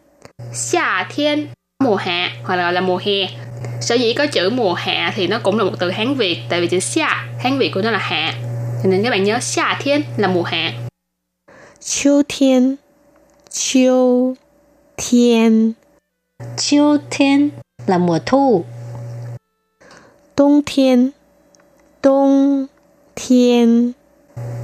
[0.52, 1.46] xia thiên
[1.84, 3.28] mùa hạ hoặc là, là mùa hè.
[3.80, 6.60] Sở dĩ có chữ mùa hạ thì nó cũng là một từ hán việt tại
[6.60, 7.06] vì chữ xia
[7.42, 8.34] hán việt của nó là hạ
[8.83, 10.73] cho nên các bạn nhớ夏thiên là mùa hạ.
[11.79, 12.75] Chiêu thiên,
[13.49, 14.35] chiêu
[14.97, 15.73] thiên.
[16.57, 17.49] Chiêu thiên
[17.87, 18.63] là mùa thu.
[20.37, 21.09] Đông thiên,
[22.03, 22.65] đông
[23.15, 23.91] thiên.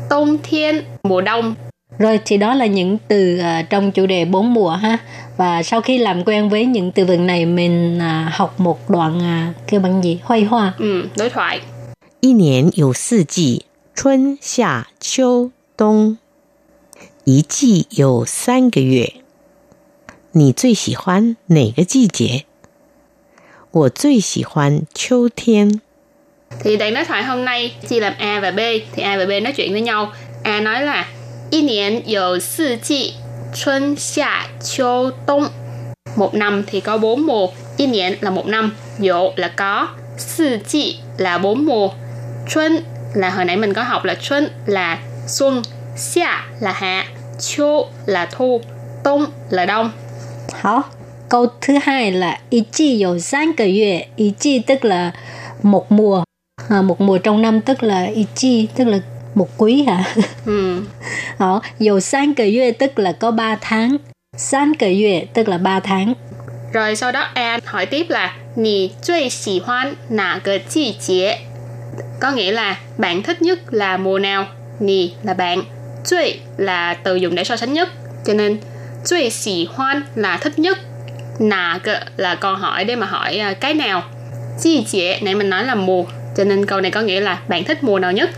[0.09, 1.55] Đông thiên, mùa đông.
[1.99, 4.97] Rồi thì đó là những từ uh, trong chủ đề bốn mùa ha.
[5.37, 9.17] Và sau khi làm quen với những từ vựng này mình uh, học một đoạn
[9.17, 10.19] uh, kêu bằng gì?
[10.23, 10.73] Hoài hoa.
[10.79, 11.61] Ừ, đối thoại.
[12.21, 13.65] 一年有四季，
[13.99, 16.17] 春夏秋冬，
[17.23, 19.13] 一季有三个月。
[20.31, 22.45] 你最喜欢哪个季节？
[23.71, 25.81] 我最喜欢秋天。
[26.59, 28.59] Thì đoạn đối thoại hôm nay chia làm A và B
[28.93, 30.11] thì A và B nói chuyện với nhau.
[30.43, 31.07] A nói là
[31.51, 33.13] 一年有四季，
[33.53, 35.49] 春夏秋冬。
[36.15, 37.47] Một năm thì có bốn mùa.
[37.77, 41.89] 一年 là một năm, dụ là có, 四季 là bốn mùa,
[42.47, 45.61] xuân là hồi nãy mình có học là xuân là xuân,
[45.95, 46.25] xia
[46.59, 47.05] là hạ,
[47.39, 48.61] chu là thu,
[49.03, 49.91] đông là đông.
[50.53, 50.81] Hảo,
[51.29, 55.11] câu thứ hai là y chi có 3 cái月, y chi tức là
[55.63, 56.23] một mùa,
[56.69, 58.99] à, một mùa trong năm tức là y chi tức là
[59.35, 60.03] một quý hả?
[60.45, 60.81] Ừ.
[61.39, 63.97] Hảo, có 3 cái 月 tức là có 3 tháng,
[64.51, 66.13] 3 cái 月 tức là 3 tháng.
[66.73, 71.39] Rồi sau đó An hỏi tiếp là 你最喜欢哪个季节
[72.19, 74.45] ？có nghĩa là bạn thích nhất là mùa nào
[74.79, 75.63] nì là bạn
[76.09, 77.89] Cui là từ dùng để so sánh nhất
[78.25, 78.57] cho nên
[79.09, 80.77] Cui xì hoan là thích nhất
[81.39, 84.03] Nà cơ là câu hỏi để mà hỏi à, cái nào
[84.61, 86.03] Chi chế nãy mình nói là mùa
[86.37, 88.29] cho nên câu này có nghĩa là bạn thích mùa nào nhất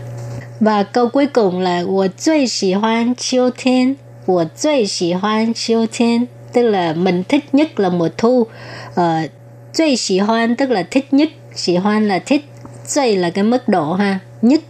[0.60, 8.46] và câu cuối cùng là 我最喜欢秋天我最喜欢秋天 tức là mình thích nhất là mùa thu
[8.94, 9.28] ờ,
[9.72, 12.44] 最喜欢 tức là thích nhất 喜欢 là thích
[12.85, 14.61] dây là cái mức độ ha nhất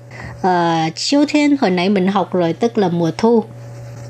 [0.42, 3.44] ờ, uh, chiêu thiên hồi nãy mình học rồi tức là mùa thu.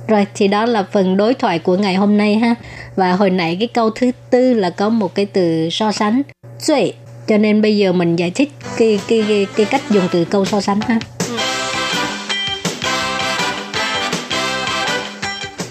[0.08, 2.56] Rồi thì đó là phần đối thoại của ngày hôm nay ha.
[2.96, 6.22] Và hồi nãy cái câu thứ tư là có một cái từ so sánh
[6.60, 6.94] duy
[7.28, 10.46] cho nên bây giờ mình giải thích cái cái cái, cái cách dùng từ câu
[10.46, 11.00] so sánh ha.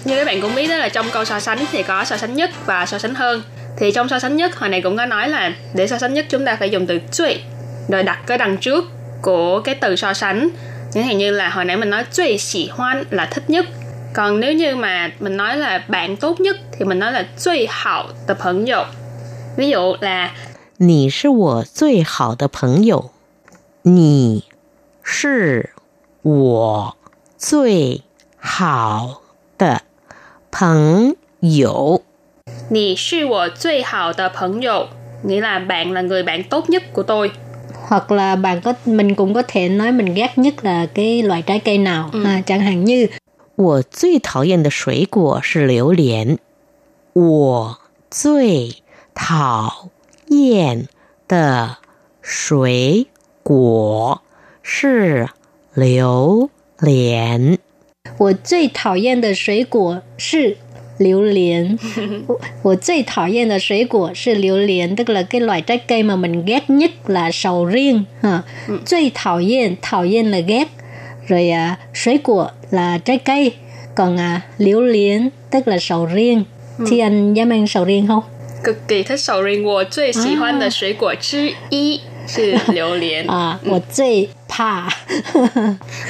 [0.05, 2.35] Như các bạn cũng biết đó là trong câu so sánh thì có so sánh
[2.35, 3.43] nhất và so sánh hơn.
[3.77, 6.25] Thì trong so sánh nhất hồi này cũng có nói là để so sánh nhất
[6.29, 7.37] chúng ta phải dùng từ duy
[7.88, 8.84] rồi đặt cái đằng trước
[9.22, 10.48] của cái từ so sánh
[10.92, 13.66] chẳng hạn như là hồi nãy mình nói 最喜欢 là thích nhất
[14.12, 18.84] còn nếu như mà mình nói là bạn tốt nhất thì mình nói là 最好的朋友
[19.56, 20.30] ví dụ là
[20.78, 23.10] 你是我最好的朋友
[23.82, 24.44] 你
[25.02, 25.70] 是
[26.22, 26.96] 我
[27.36, 28.02] 最
[28.36, 29.22] 好
[29.58, 29.82] 的
[30.50, 32.02] 朋友
[32.70, 34.88] 你是我最好的朋友
[35.24, 37.30] nghĩa là bạn là người bạn tốt nhất của tôi
[37.82, 41.42] hoặc là bạn có mình cũng có thể nói mình ghét nhất là cái loại
[41.42, 42.24] trái cây nào ừ.
[42.24, 43.06] à, chẳng hạn như
[43.56, 46.38] 我最讨厌的水果是榴莲。
[47.12, 47.78] 我
[48.08, 48.76] 最
[49.12, 49.90] 讨
[50.28, 50.86] 厌
[51.26, 51.78] 的
[52.22, 53.08] 水
[53.42, 54.22] 果
[54.62, 55.28] 是
[55.74, 57.58] 榴莲。
[58.18, 60.56] 我最讨厌的水果是
[60.98, 61.78] 榴莲.
[62.26, 68.04] 我, 我最讨厌的水果是榴莲 tức là cái loại trái cây mà mình ghét nhất là sầu riêng
[68.22, 68.42] ha.
[68.68, 68.78] Ừ.
[68.84, 70.68] 最讨厌 讨厌 là ghét
[71.28, 73.52] rồi à, 水果 là trái cây
[73.94, 76.44] còn à, liễu liễn tức là sầu riêng
[76.78, 76.84] ừ.
[76.90, 78.22] thì anh dám ăn sầu riêng không
[78.64, 83.70] cực kỳ thích sầu riêng 我最喜欢的水果之一是榴莲 à, ừ.
[83.70, 84.88] 我最怕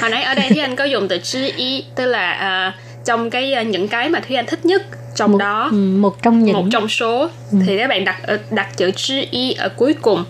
[0.01, 3.30] hồi nãy ở đây thì anh có dùng từ chi ý tức là uh, trong
[3.30, 4.82] cái ờ, những cái mà thúy anh thích nhất
[5.14, 5.68] trong một, đó.
[5.70, 6.56] Ừ, một trong những.
[6.56, 7.28] Một trong số.
[7.52, 7.58] Ừ.
[7.66, 10.24] thì các bạn đặt ờ, đặt chữ chữ y ở cuối cùng.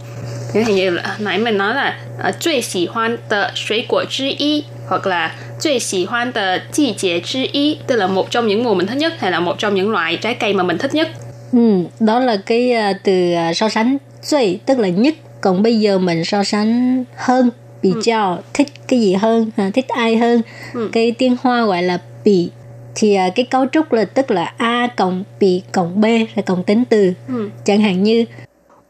[0.52, 1.96] Thì như là ờ, nãy mình nói là
[2.40, 6.94] truy xỉ hoan tờ suy của chữ y hoặc là truy xỉ hoan tờ chi
[6.96, 9.58] chế chữ y tức là một trong những mùa mình thích nhất hay là một
[9.58, 11.08] trong những loại trái cây mà mình thích nhất?
[11.52, 12.72] Ừ, đó là cái
[13.04, 15.14] từ so sánh suy tức là nhất.
[15.40, 17.50] Còn bây giờ mình so sánh hơn
[17.82, 18.00] bị ừ.
[18.04, 18.42] cho ừ.
[18.54, 20.42] thích cái gì hơn à, thích ai hơn.
[20.74, 20.88] Ừ.
[20.92, 22.50] cái tiếng hoa gọi là bị
[22.95, 26.63] thì uh, cái cấu trúc là tức là a cộng bị cộng b là cộng
[26.63, 27.49] tính từ ừ.
[27.65, 28.25] chẳng hạn như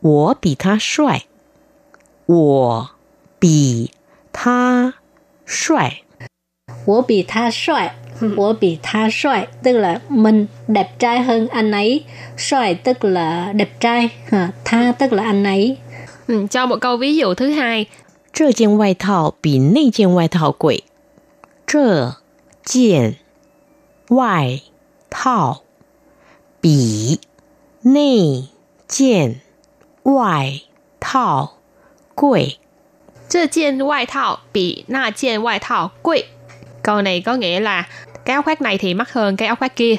[0.01, 1.23] 我比他帅
[2.25, 2.89] 我
[3.39, 3.91] 比
[4.31, 4.93] 他
[5.45, 6.03] 帅
[6.85, 7.95] 我比他帅
[8.37, 12.03] 我比他帅 tức là mình đẹp trai hơn anh ấy
[12.37, 15.77] xoài tức là đẹp trai ha tha tức là anh ấy
[16.27, 17.85] ừ, cho một câu ví dụ thứ hai
[18.31, 20.85] 这件外套比那件外套贵。
[21.65, 22.15] 这
[22.63, 23.17] 件
[24.13, 24.59] 外
[25.09, 25.63] 套
[26.61, 27.19] 比
[27.81, 28.47] 那
[28.87, 29.41] 件
[30.03, 30.61] 外
[30.99, 31.57] 套
[32.15, 32.59] 贵。
[33.27, 36.25] 这件外套比那件外套贵。
[36.83, 37.87] Câu này có nghĩa là
[38.25, 39.95] cái áo khoác này thì mắc hơn cái áo khoác kia.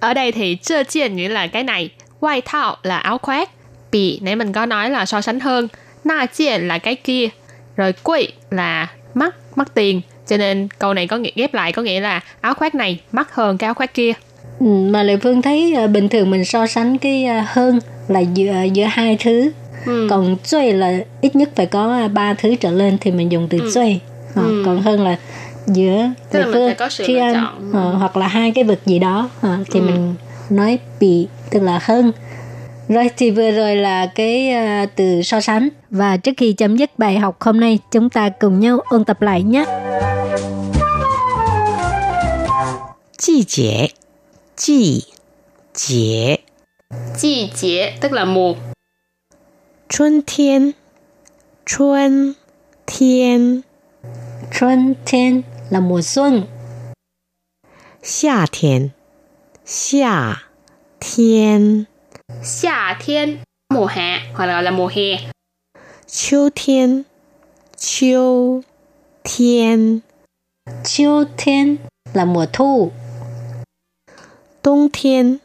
[0.00, 3.50] Ở đây thì trơ chiên nghĩa là cái này, quai thao là áo khoác,
[3.90, 5.68] bị nãy mình có nói là so sánh hơn,
[6.04, 7.28] na chiên là cái kia,
[7.76, 10.00] rồi quỷ là mắc, mắc tiền.
[10.27, 13.35] Cho nên câu này có nghĩa ghép lại có nghĩa là áo khoác này mắc
[13.35, 14.11] hơn cái áo khoác kia.
[14.59, 18.19] Ừ, mà Lệ Phương thấy uh, bình thường mình so sánh cái uh, hơn là
[18.19, 19.51] giữa giữa hai thứ.
[19.85, 20.07] Ừ.
[20.09, 23.59] Còn chơi là ít nhất phải có ba thứ trở lên thì mình dùng từ
[23.59, 23.71] ừ.
[23.73, 23.99] chơi.
[24.35, 24.63] Ờ, ừ.
[24.65, 25.17] Còn hơn là
[25.67, 27.69] giữa Tức có sự lựa chọn.
[27.69, 29.85] Uh, hoặc là hai cái vật gì đó thì ừ.
[29.85, 30.15] mình
[30.49, 32.11] nói bị tức là hơn
[32.87, 35.69] rồi thì vừa rồi là cái uh, từ so sánh.
[35.89, 39.21] Và trước khi chấm dứt bài học hôm nay chúng ta cùng nhau ôn tập
[39.21, 39.65] lại nhé.
[43.17, 43.87] Chi chế.
[44.55, 45.03] Chi
[45.73, 46.37] chế.
[47.19, 48.53] Chi chế tức là mùa
[49.89, 50.71] Xuân thiên.
[51.67, 52.33] Xuân
[52.87, 53.61] thiên.
[54.59, 56.43] Xuân thiên là mùa xuân.
[58.03, 58.89] Xia thiên
[59.65, 60.33] Xia
[60.99, 61.83] thiên
[63.73, 65.17] mùa hạ hoặc là gọi là mùa hè.
[66.07, 67.03] Chiêu thiên
[67.77, 68.61] Chiêu
[69.23, 69.99] thiên
[70.83, 71.75] Chiêu thiên
[72.13, 72.91] là mùa thu.
[74.63, 75.37] Đông thiên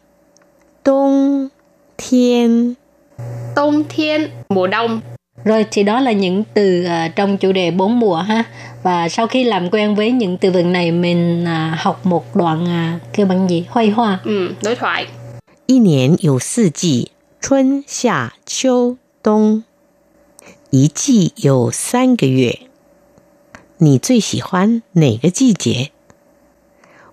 [0.85, 1.49] Đông
[1.99, 2.75] thiên
[3.57, 5.01] Đông thiên mùa đông.
[5.45, 8.45] Rồi thì đó là những từ uh, trong chủ đề bốn mùa ha.
[8.83, 12.65] Và sau khi làm quen với những từ vựng này mình uh, học một đoạn
[12.65, 13.67] uh, kêu bằng gì?
[13.69, 14.19] Hoài hoa.
[14.25, 15.07] Ừ, đối thoại.
[15.68, 19.64] 一年有四季，春夏秋冬。
[20.70, 22.60] 一季有三个月，
[23.78, 25.92] 你最喜欢哪个季节？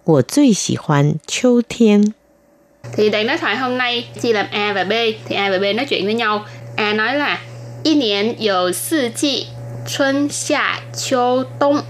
[0.04, 2.12] 我最喜欢秋天。
[2.92, 4.92] Thì đoạn đối thoại hôm nay chia làm A và B
[5.26, 6.44] thì A và B nói chuyện với nhau.
[6.76, 7.38] A nói là
[7.84, 9.46] 一年有四季，
[9.86, 11.82] 春夏秋冬。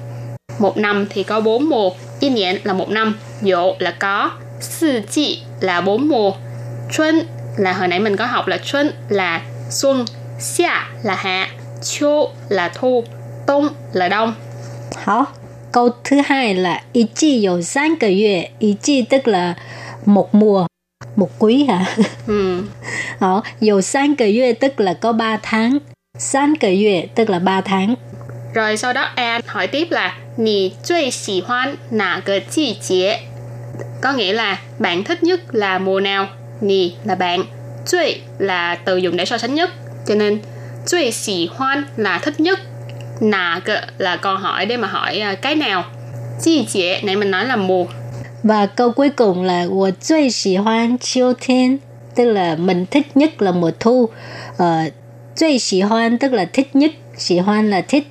[0.59, 1.92] Một năm thì có bốn mùa.
[2.20, 6.33] 一年 là một năm, dụ là có, 四季 là bốn mùa,
[6.91, 7.15] chun
[7.58, 10.06] là hồi nãy mình có học là chun là xuân,
[10.39, 10.69] xia
[11.04, 11.50] là hạ,
[11.84, 13.04] chu là thu,
[13.48, 14.34] đông là đông.
[15.06, 15.26] hả
[15.71, 19.54] câu thứ hai là ý chi có 3 cái yue, ý chi tức là
[20.06, 20.67] một mùa,
[21.15, 21.86] một quý hả?
[22.28, 22.63] Ừ.
[23.19, 25.78] Hảo, có 3 cái yue tức là có 3 tháng.
[26.34, 27.95] 3 cái yue tức là 3 tháng.
[28.54, 33.19] Rồi sau đó em hỏi tiếp là Nì duy xì hoan nà gờ chi chế
[34.02, 36.28] Có nghĩa là bạn thích nhất là mùa nào?
[36.62, 37.44] nì là bạn,
[37.91, 39.70] cui là từ dùng để so sánh nhất,
[40.08, 40.39] cho nên
[40.91, 42.60] cui xì hoan là thích nhất,
[43.22, 45.84] nà cơ là câu hỏi để mà hỏi à, cái nào.
[46.41, 47.86] Chi chế nãy mình nói là mùa.
[48.44, 51.78] Và câu cuối cùng là wo cui xì hoan chiêu thiên,
[52.15, 54.10] tức là mình thích nhất là mùa thu.
[54.58, 54.78] Ờ,
[55.39, 58.08] cui xì hoan tức là thích nhất, xì hoan là thích,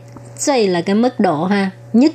[0.46, 2.12] cui là cái mức độ ha, nhất.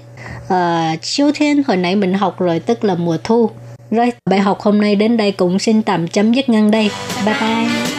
[0.48, 3.50] Ờ, chiêu thiên hồi nãy mình học rồi tức là mùa thu.
[3.92, 6.92] Rồi, bài học hôm nay đến đây cũng xin tạm chấm dứt ngăn đây.
[7.26, 7.99] Bye bye.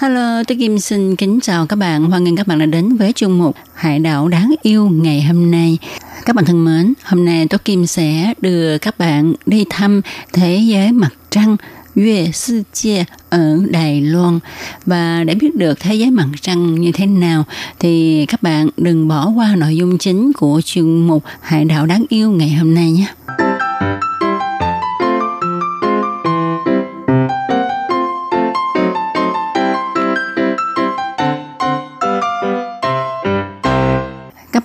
[0.00, 2.04] Hello, tôi Kim xin kính chào các bạn.
[2.04, 5.50] Hoan nghênh các bạn đã đến với chương mục Hải đảo đáng yêu ngày hôm
[5.50, 5.78] nay.
[6.26, 10.00] Các bạn thân mến, hôm nay tôi Kim sẽ đưa các bạn đi thăm
[10.32, 11.56] thế giới mặt trăng
[11.96, 14.38] Yue Sư Chia ở Đài Loan.
[14.86, 17.44] Và để biết được thế giới mặt trăng như thế nào
[17.78, 22.04] thì các bạn đừng bỏ qua nội dung chính của chương mục Hải đảo đáng
[22.08, 23.06] yêu ngày hôm nay nhé.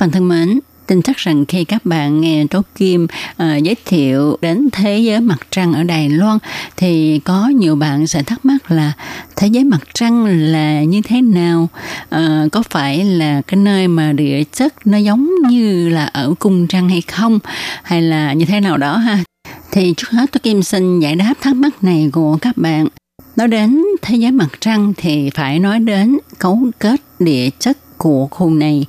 [0.06, 4.38] Bạn thân mến, tin chắc rằng khi các bạn nghe Tố Kim uh, giới thiệu
[4.42, 6.38] đến thế giới mặt trăng ở Đài Loan
[6.78, 8.92] thì có nhiều bạn sẽ thắc mắc là
[9.36, 11.70] thế giới mặt trăng là như thế nào?
[12.16, 16.68] Uh, có phải là cái nơi mà địa chất nó giống như là ở cung
[16.68, 17.40] trăng hay không?
[17.84, 19.24] Hay là như thế nào đó ha?
[19.72, 22.88] Thì trước hết Tố Kim xin giải đáp thắc mắc này của các bạn.
[23.36, 28.28] Nói đến thế giới mặt trăng thì phải nói đến cấu kết địa chất của
[28.32, 28.86] khu này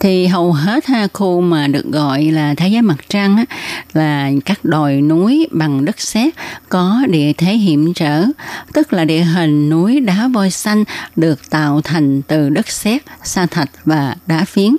[0.00, 3.44] thì hầu hết ha khu mà được gọi là thế giới mặt trăng á,
[3.92, 6.34] là các đồi núi bằng đất sét
[6.68, 8.24] có địa thế hiểm trở,
[8.72, 10.84] tức là địa hình núi đá vôi xanh
[11.16, 14.76] được tạo thành từ đất sét, sa thạch và đá phiến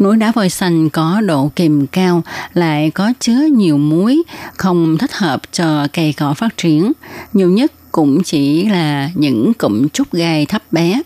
[0.00, 2.22] núi đá vôi xanh có độ kìm cao,
[2.54, 4.22] lại có chứa nhiều muối,
[4.56, 6.92] không thích hợp cho cây cỏ phát triển.
[7.32, 11.02] Nhiều nhất cũng chỉ là những cụm trúc gai thấp bé.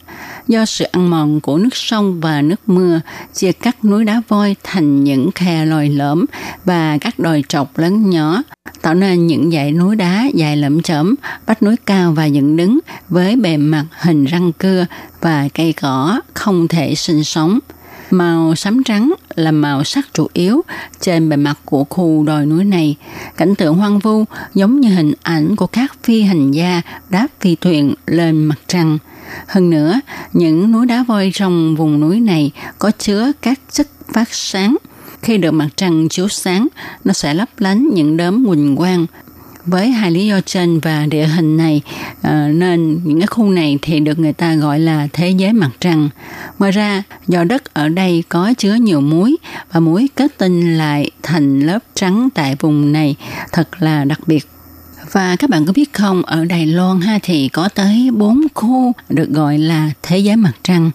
[0.48, 3.00] Do sự ăn mòn của nước sông và nước mưa
[3.34, 6.24] chia cắt núi đá voi thành những khe lồi lõm
[6.64, 8.42] và các đồi trọc lớn nhỏ,
[8.82, 11.14] tạo nên những dãy núi đá dài lẫm chởm,
[11.46, 12.78] vách núi cao và dựng đứng
[13.08, 14.86] với bề mặt hình răng cưa
[15.20, 17.58] và cây cỏ không thể sinh sống.
[18.12, 20.62] Màu xám trắng là màu sắc chủ yếu
[21.00, 22.96] trên bề mặt của khu đồi núi này.
[23.36, 27.54] Cảnh tượng hoang vu giống như hình ảnh của các phi hành gia đáp phi
[27.54, 28.98] thuyền lên mặt trăng.
[29.46, 30.00] Hơn nữa,
[30.32, 34.76] những núi đá vôi trong vùng núi này có chứa các chất phát sáng.
[35.22, 36.68] Khi được mặt trăng chiếu sáng,
[37.04, 39.06] nó sẽ lấp lánh những đốm quỳnh quang
[39.66, 41.82] với hai lý do trên và địa hình này
[42.22, 45.70] ờ, nên những cái khu này thì được người ta gọi là thế giới mặt
[45.80, 46.08] trăng.
[46.58, 49.36] Ngoài ra, do đất ở đây có chứa nhiều muối
[49.72, 53.16] và muối kết tinh lại thành lớp trắng tại vùng này
[53.52, 54.51] thật là đặc biệt
[55.12, 58.92] và các bạn có biết không, ở Đài Loan ha thì có tới bốn khu
[59.08, 60.90] được gọi là thế giới mặt trăng.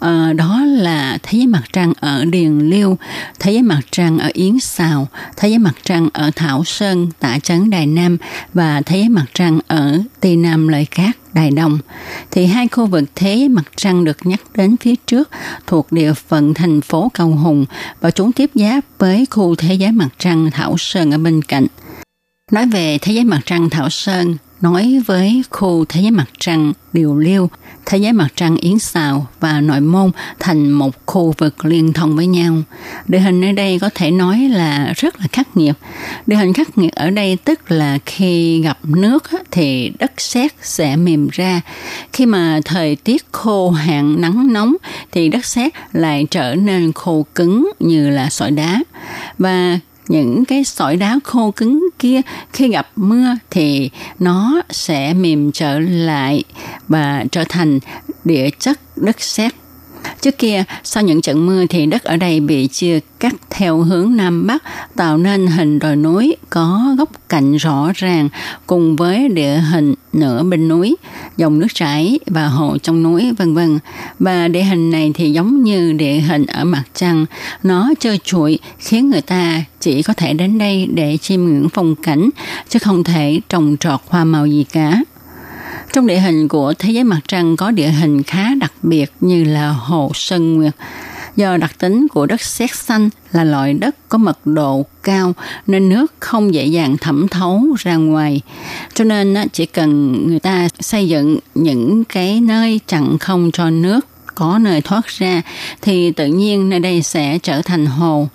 [0.00, 2.98] À, đó là thế giới mặt trăng ở Điền Liêu,
[3.40, 7.38] thế giới mặt trăng ở Yến Xào, thế giới mặt trăng ở Thảo Sơn, Tả
[7.38, 8.16] Trấn Đài Nam
[8.54, 11.16] và thế giới mặt trăng ở Tây Nam Lợi Cát.
[11.34, 11.78] Đài Đông,
[12.30, 15.30] thì hai khu vực thế mặt trăng được nhắc đến phía trước
[15.66, 17.66] thuộc địa phận thành phố Cầu Hùng
[18.00, 21.66] và chúng tiếp giáp với khu thế giới mặt trăng Thảo Sơn ở bên cạnh.
[22.52, 26.72] Nói về thế giới mặt trăng Thảo Sơn, nói với khu thế giới mặt trăng
[26.92, 27.50] Điều Liêu,
[27.86, 32.16] thế giới mặt trăng Yến Xào và Nội Môn thành một khu vực liên thông
[32.16, 32.62] với nhau.
[33.06, 35.74] Địa hình ở đây có thể nói là rất là khắc nghiệt.
[36.26, 40.96] Địa hình khắc nghiệt ở đây tức là khi gặp nước thì đất sét sẽ
[40.96, 41.60] mềm ra.
[42.12, 44.76] Khi mà thời tiết khô hạn nắng nóng
[45.12, 48.82] thì đất sét lại trở nên khô cứng như là sỏi đá.
[49.38, 49.78] Và
[50.08, 52.20] những cái sỏi đá khô cứng kia
[52.52, 56.44] khi gặp mưa thì nó sẽ mềm trở lại
[56.88, 57.78] và trở thành
[58.24, 59.52] địa chất đất sét.
[60.20, 64.16] Trước kia, sau những trận mưa thì đất ở đây bị chia cắt theo hướng
[64.16, 64.62] Nam Bắc,
[64.96, 68.28] tạo nên hình đồi núi có góc cạnh rõ ràng
[68.66, 70.96] cùng với địa hình nửa bên núi,
[71.36, 73.78] dòng nước chảy và hồ trong núi vân vân.
[74.18, 77.26] Và địa hình này thì giống như địa hình ở mặt trăng,
[77.62, 81.94] nó trơ trụi khiến người ta chỉ có thể đến đây để chiêm ngưỡng phong
[81.94, 82.30] cảnh
[82.68, 85.00] chứ không thể trồng trọt hoa màu gì cả.
[85.92, 89.44] Trong địa hình của thế giới mặt trăng có địa hình khá đặc biệt như
[89.44, 90.72] là hồ Sơn Nguyệt.
[91.36, 95.32] Do đặc tính của đất sét xanh là loại đất có mật độ cao
[95.66, 98.40] nên nước không dễ dàng thẩm thấu ra ngoài.
[98.94, 104.06] Cho nên chỉ cần người ta xây dựng những cái nơi chặn không cho nước
[104.36, 105.42] có nơi thoát ra
[105.82, 108.28] thì tự nhiên nơi đây sẽ trở thành hồ.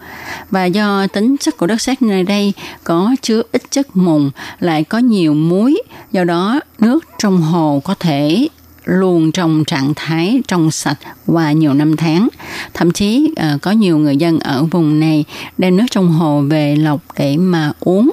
[0.52, 4.84] Và do tính chất của đất sét nơi đây có chứa ít chất mùn lại
[4.84, 5.82] có nhiều muối,
[6.12, 8.47] do đó nước trong hồ có thể
[8.86, 12.28] luôn trong trạng thái trong sạch qua nhiều năm tháng.
[12.74, 15.26] Thậm chí ờ, có nhiều người dân ở vùng này
[15.58, 18.12] đem nước trong hồ về lọc để mà uống.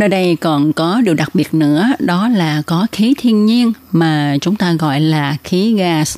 [0.00, 4.36] Nơi đây còn có điều đặc biệt nữa, đó là có khí thiên nhiên mà
[4.40, 6.16] chúng ta gọi là khí gas.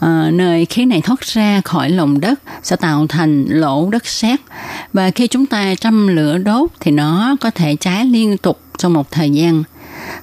[0.00, 4.40] À, nơi khí này thoát ra khỏi lòng đất sẽ tạo thành lỗ đất sét
[4.92, 8.92] và khi chúng ta châm lửa đốt thì nó có thể cháy liên tục trong
[8.92, 9.62] một thời gian.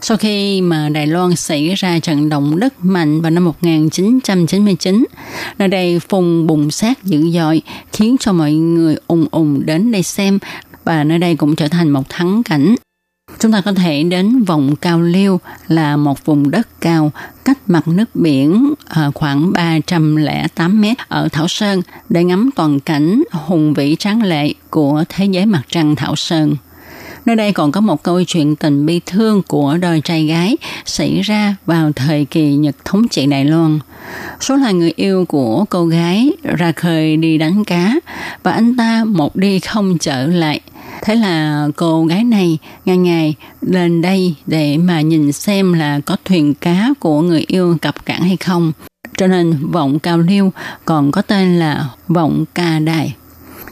[0.01, 5.05] Sau khi mà Đài Loan xảy ra trận động đất mạnh vào năm 1999,
[5.57, 7.61] nơi đây phùng bùng sát dữ dội
[7.91, 10.39] khiến cho mọi người ùng ùng đến đây xem
[10.85, 12.75] và nơi đây cũng trở thành một thắng cảnh.
[13.39, 17.11] Chúng ta có thể đến vòng cao liêu là một vùng đất cao,
[17.45, 23.23] cách mặt nước biển à, khoảng 308 mét ở Thảo Sơn, để ngắm toàn cảnh
[23.31, 26.55] hùng vĩ tráng lệ của thế giới mặt trăng Thảo Sơn.
[27.25, 31.21] Nơi đây còn có một câu chuyện tình bi thương của đôi trai gái xảy
[31.21, 33.79] ra vào thời kỳ Nhật thống trị Đài Loan.
[34.41, 37.95] Số là người yêu của cô gái ra khơi đi đánh cá,
[38.43, 40.61] và anh ta một đi không trở lại.
[41.01, 46.17] Thế là cô gái này ngày ngày lên đây để mà nhìn xem là có
[46.25, 48.71] thuyền cá của người yêu cập cảng hay không.
[49.17, 50.51] Cho nên vọng cao liêu
[50.85, 53.13] còn có tên là vọng ca đài.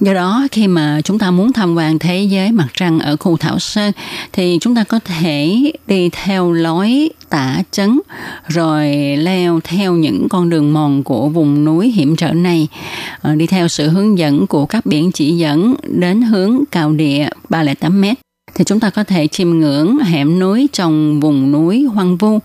[0.03, 3.37] Do đó, khi mà chúng ta muốn tham quan thế giới mặt trăng ở khu
[3.37, 3.91] Thảo Sơn
[4.33, 7.99] thì chúng ta có thể đi theo lối tả chấn,
[8.47, 8.87] rồi
[9.17, 12.67] leo theo những con đường mòn của vùng núi hiểm trở này.
[13.21, 17.29] Ờ, đi theo sự hướng dẫn của các biển chỉ dẫn đến hướng cao địa
[17.49, 18.17] 308 mét
[18.55, 22.39] thì chúng ta có thể chiêm ngưỡng hẻm núi trong vùng núi hoang vu.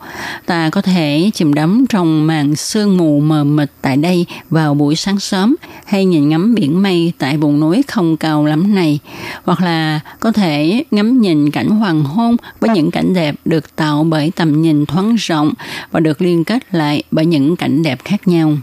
[0.47, 4.97] Ta có thể chìm đắm trong màn sương mù mờ mịt tại đây vào buổi
[4.97, 5.57] sáng sớm,
[5.87, 8.99] hay nhìn ngắm biển mây tại vùng núi không cao lắm này.
[9.45, 14.05] Hoặc là có thể ngắm nhìn cảnh hoàng hôn với những cảnh đẹp được tạo
[14.05, 15.53] bởi tầm nhìn thoáng rộng
[15.91, 18.57] và được liên kết lại bởi những cảnh đẹp khác nhau.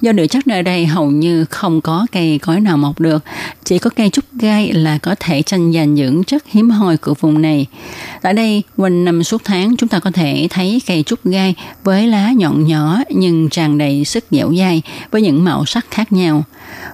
[0.00, 3.24] Do địa chất nơi đây hầu như không có cây cối nào mọc được,
[3.64, 7.14] chỉ có cây trúc gai là có thể tranh giành những chất hiếm hoi của
[7.14, 7.66] vùng này.
[8.22, 12.06] Tại đây, quanh năm suốt tháng chúng ta có thể thấy cây trúc gai với
[12.06, 16.44] lá nhọn nhỏ nhưng tràn đầy sức dẻo dai với những màu sắc khác nhau.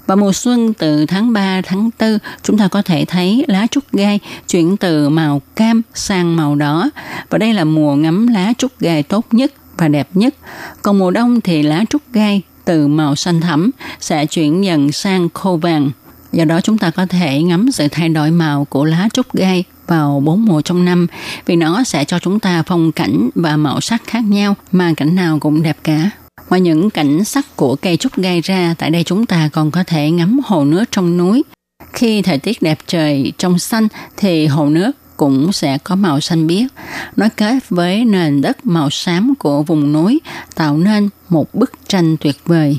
[0.07, 3.93] Vào mùa xuân từ tháng 3 tháng 4, chúng ta có thể thấy lá trúc
[3.93, 6.91] gai chuyển từ màu cam sang màu đỏ.
[7.31, 10.35] Và đây là mùa ngắm lá trúc gai tốt nhất và đẹp nhất.
[10.83, 15.29] Còn mùa đông thì lá trúc gai từ màu xanh thẳm sẽ chuyển dần sang
[15.35, 15.91] khô vàng.
[16.33, 19.65] Do đó chúng ta có thể ngắm sự thay đổi màu của lá trúc gai
[19.87, 21.07] vào bốn mùa trong năm
[21.47, 25.15] vì nó sẽ cho chúng ta phong cảnh và màu sắc khác nhau mà cảnh
[25.15, 26.11] nào cũng đẹp cả.
[26.49, 29.85] Ngoài những cảnh sắc của cây trúc gai ra, tại đây chúng ta còn có
[29.85, 31.43] thể ngắm hồ nước trong núi.
[31.93, 34.91] Khi thời tiết đẹp trời trong xanh thì hồ nước
[35.23, 36.67] cũng sẽ có màu xanh biếc,
[37.17, 40.21] nối kết với nền đất màu xám của vùng núi
[40.55, 42.79] tạo nên một bức tranh tuyệt vời.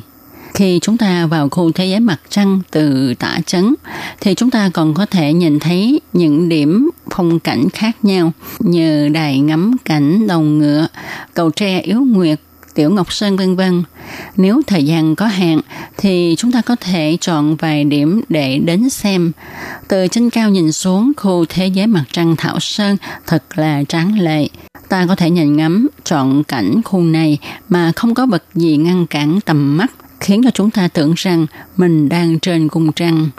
[0.54, 3.76] Khi chúng ta vào khu thế giới mặt trăng từ tả trấn
[4.22, 9.10] thì chúng ta còn có thể nhìn thấy những điểm phong cảnh khác nhau như
[9.10, 10.88] đài ngắm cảnh đầu ngựa,
[11.34, 12.40] cầu tre yếu nguyệt
[12.74, 13.84] Tiểu Ngọc Sơn vân vân.
[14.38, 15.62] Nếu thời gian có hạn
[15.98, 19.32] thì chúng ta có thể chọn vài điểm để đến xem.
[19.88, 22.98] Từ trên cao nhìn xuống khu thế giới mặt trăng Thảo Sơn
[23.28, 24.48] thật là tráng lệ.
[24.90, 27.38] Ta có thể nhìn ngắm chọn cảnh khu này
[27.70, 31.46] mà không có vật gì ngăn cản tầm mắt khiến cho chúng ta tưởng rằng
[31.78, 33.30] mình đang trên cung trăng.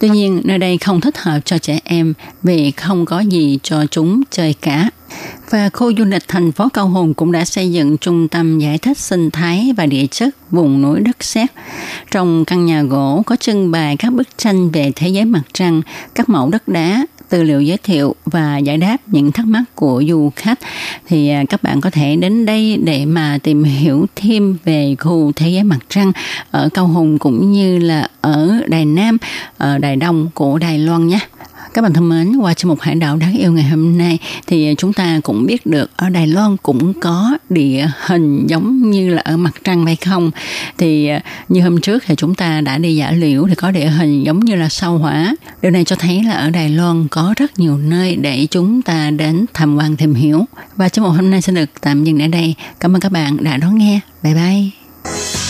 [0.00, 3.86] Tuy nhiên, nơi đây không thích hợp cho trẻ em vì không có gì cho
[3.86, 4.90] chúng chơi cả.
[5.50, 8.78] Và khu du lịch thành phố Cao Hùng cũng đã xây dựng trung tâm giải
[8.78, 11.50] thích sinh thái và địa chất vùng núi đất sét.
[12.10, 15.82] Trong căn nhà gỗ có trưng bày các bức tranh về thế giới mặt trăng,
[16.14, 20.04] các mẫu đất đá, tư liệu giới thiệu và giải đáp những thắc mắc của
[20.08, 20.58] du khách
[21.08, 25.32] thì à, các bạn có thể đến đây để mà tìm hiểu thêm về khu
[25.36, 26.12] thế giới mặt trăng
[26.50, 29.18] ở Cao Hùng cũng như là ở Đài Nam,
[29.56, 31.18] ở Đài Đông của Đài Loan nhé.
[31.74, 34.74] Các bạn thân mến, qua chương mục Hải đảo đáng yêu ngày hôm nay thì
[34.78, 39.22] chúng ta cũng biết được ở Đài Loan cũng có địa hình giống như là
[39.24, 40.30] ở mặt trăng hay không.
[40.78, 43.86] Thì à, như hôm trước thì chúng ta đã đi giả liễu thì có địa
[43.86, 45.34] hình giống như là sao hỏa.
[45.62, 49.10] Điều này cho thấy là ở Đài Loan có rất nhiều nơi để chúng ta
[49.10, 50.44] đến tham quan tìm hiểu.
[50.76, 52.54] Và chương mục hôm nay sẽ được tạm dừng ở đây.
[52.80, 54.00] Cảm ơn các bạn đã đón nghe.
[54.22, 55.49] Bye bye.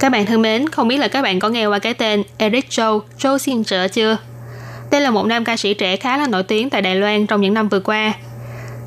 [0.00, 2.70] Các bạn thân mến, không biết là các bạn có nghe qua cái tên Eric
[2.70, 4.18] Châu, Châu Xin Trở chưa?
[4.90, 7.40] Đây là một nam ca sĩ trẻ khá là nổi tiếng tại Đài Loan trong
[7.40, 8.12] những năm vừa qua.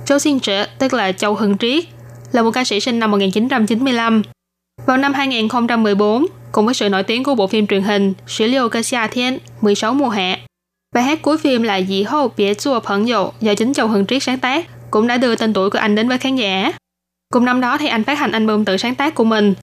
[0.06, 1.84] Châu Xin Trở, tức là Châu Hưng Triết,
[2.32, 4.22] là một ca sĩ sinh năm 1995.
[4.86, 8.70] Vào năm 2014, cùng với sự nổi tiếng của bộ phim truyền hình Sử Liêu
[8.70, 10.38] Cơ Xia Thiên, 16 mùa hạ,
[10.95, 14.06] bài hát cuối phim là Dĩ hô, bie chua phẫn dụ do chính Châu Hưng
[14.06, 16.72] Triết sáng tác, cũng đã đưa tên tuổi của anh đến với khán giả.
[17.34, 19.54] Cùng năm đó thì anh phát hành album tự sáng tác của mình.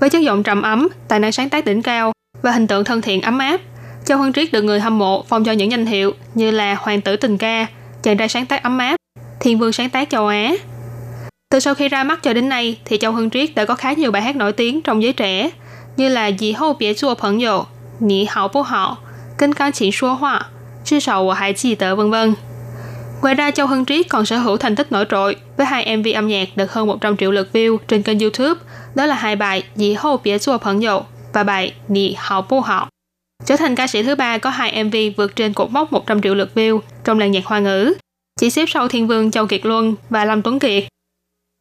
[0.00, 3.02] Với chất giọng trầm ấm, tài năng sáng tác đỉnh cao và hình tượng thân
[3.02, 3.60] thiện ấm áp,
[4.04, 7.00] Châu Hưng Triết được người hâm mộ phong cho những danh hiệu như là Hoàng
[7.00, 7.66] tử tình ca,
[8.02, 8.96] chàng trai sáng tác ấm áp,
[9.40, 10.54] Thiên vương sáng tác châu Á.
[11.50, 13.92] Từ sau khi ra mắt cho đến nay thì Châu Hưng Triết đã có khá
[13.92, 15.50] nhiều bài hát nổi tiếng trong giới trẻ
[15.96, 17.62] như là Dì hô bie chua phẫn dụ,
[18.00, 18.96] Nǐ hảo bố hảo,
[19.38, 20.46] Kinh cao chỉ số họa,
[20.84, 22.34] Chư sầu hải chỉ tớ vân vân.
[23.24, 26.06] Ngoài ra, Châu hân trí còn sở hữu thành tích nổi trội với hai MV
[26.14, 28.60] âm nhạc được hơn 100 triệu lượt view trên kênh YouTube.
[28.94, 32.60] Đó là hai bài Dì hô bie chua phẫn dậu và bài Nǐ hào bù
[32.60, 32.86] hảo
[33.44, 36.34] trở thành ca sĩ thứ ba có hai MV vượt trên cột mốc 100 triệu
[36.34, 37.94] lượt view trong làng nhạc hoa ngữ,
[38.40, 40.84] chỉ xếp sau Thiên Vương Châu Kiệt Luân và Lâm Tuấn Kiệt.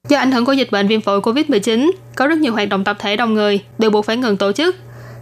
[0.09, 2.97] Do ảnh hưởng của dịch bệnh viêm phổi Covid-19, có rất nhiều hoạt động tập
[2.99, 4.75] thể đông người đều buộc phải ngừng tổ chức.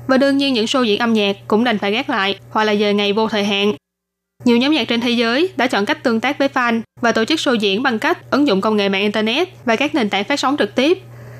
[0.07, 2.71] Và đương nhiên những show diễn âm nhạc cũng đành phải gác lại hoặc là
[2.71, 3.73] giờ ngày vô thời hạn.
[4.45, 7.25] Nhiều nhóm nhạc trên thế giới đã chọn cách tương tác với fan và tổ
[7.25, 10.23] chức show diễn bằng cách ứng dụng công nghệ mạng Internet và các nền tảng
[10.23, 10.97] phát sóng trực tiếp.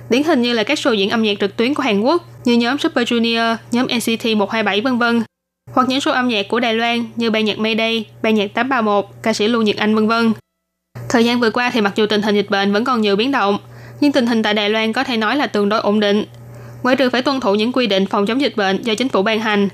[0.09, 2.53] Điển hình như là các show diễn âm nhạc trực tuyến của Hàn Quốc như
[2.53, 5.23] nhóm Super Junior, nhóm NCT 127 vân vân,
[5.73, 9.05] hoặc những show âm nhạc của Đài Loan như ban nhạc Mayday, ban nhạc 831,
[9.23, 10.33] ca sĩ Lưu Nhật Anh vân vân.
[11.09, 13.31] Thời gian vừa qua thì mặc dù tình hình dịch bệnh vẫn còn nhiều biến
[13.31, 13.57] động,
[14.01, 16.25] nhưng tình hình tại Đài Loan có thể nói là tương đối ổn định.
[16.83, 19.21] Ngoại trừ phải tuân thủ những quy định phòng chống dịch bệnh do chính phủ
[19.21, 19.69] ban hành,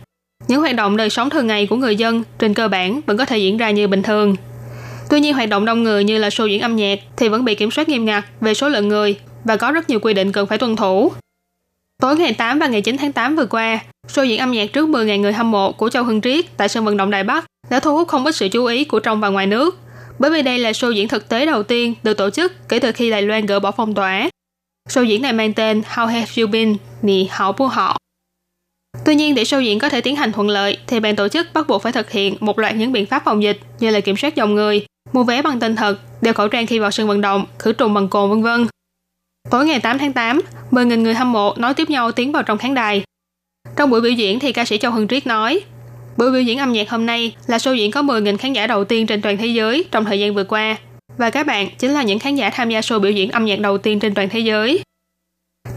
[0.48, 3.26] những hoạt động đời sống thường ngày của người dân trên cơ bản vẫn có
[3.26, 4.36] thể diễn ra như bình thường.
[5.10, 7.56] Tuy nhiên hoạt động đông người như là show diễn âm nhạc thì vẫn bị
[7.56, 10.48] kiểm soát nghiêm ngặt về số lượng người và có rất nhiều quy định cần
[10.48, 11.12] phải tuân thủ.
[12.02, 14.90] Tối ngày 8 và ngày 9 tháng 8 vừa qua, show diễn âm nhạc trước
[14.90, 17.80] 10.000 người hâm mộ của Châu Hưng Triết tại sân vận động Đài Bắc đã
[17.80, 19.80] thu hút không ít sự chú ý của trong và ngoài nước,
[20.20, 22.92] bởi vì đây là show diễn thực tế đầu tiên được tổ chức kể từ
[22.92, 24.30] khi Đài Loan gỡ bỏ phong tỏa.
[24.90, 26.78] Show diễn này mang tên How Have You Been?
[27.02, 27.98] Nì Hảo Bu Họ.
[29.06, 31.48] Tuy nhiên, để show diễn có thể tiến hành thuận lợi, thì ban tổ chức
[31.54, 34.18] bắt buộc phải thực hiện một loạt những biện pháp phòng dịch như là kiểm
[34.18, 37.22] soát dòng người, mua vé bằng tên thật, đeo khẩu trang khi vào sân vận
[37.22, 38.68] động, khử trùng bằng cồn vân vân.
[39.50, 40.42] Tối ngày 8 tháng 8,
[40.72, 43.04] 10.000 người hâm mộ nói tiếp nhau tiến vào trong khán đài.
[43.76, 45.62] Trong buổi biểu diễn thì ca sĩ Châu Hưng Triết nói,
[46.18, 48.84] buổi biểu diễn âm nhạc hôm nay là show diễn có 10.000 khán giả đầu
[48.84, 50.78] tiên trên toàn thế giới trong thời gian vừa qua.
[51.18, 53.60] Và các bạn chính là những khán giả tham gia show biểu diễn âm nhạc
[53.60, 54.84] đầu tiên trên toàn thế giới.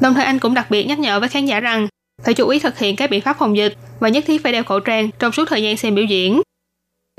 [0.00, 1.88] Đồng thời anh cũng đặc biệt nhắc nhở với khán giả rằng
[2.24, 4.64] phải chú ý thực hiện các biện pháp phòng dịch và nhất thiết phải đeo
[4.64, 6.42] khẩu trang trong suốt thời gian xem biểu diễn.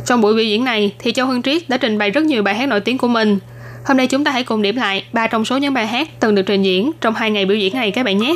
[0.05, 2.55] Trong buổi biểu diễn này thì Châu Hưng Triết đã trình bày rất nhiều bài
[2.55, 3.39] hát nổi tiếng của mình
[3.85, 6.35] Hôm nay chúng ta hãy cùng điểm lại ba trong số những bài hát từng
[6.35, 8.35] được trình diễn trong hai ngày biểu diễn này các bạn nhé.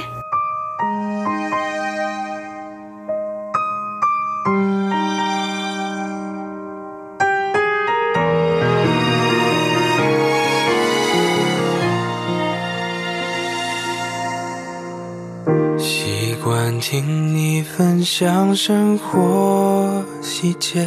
[16.95, 20.79] 听你分享生活细节。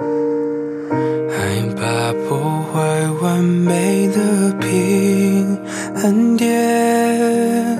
[0.00, 2.36] 害怕破
[2.72, 2.80] 坏
[3.22, 5.56] 完美的平
[5.94, 7.78] 衡点，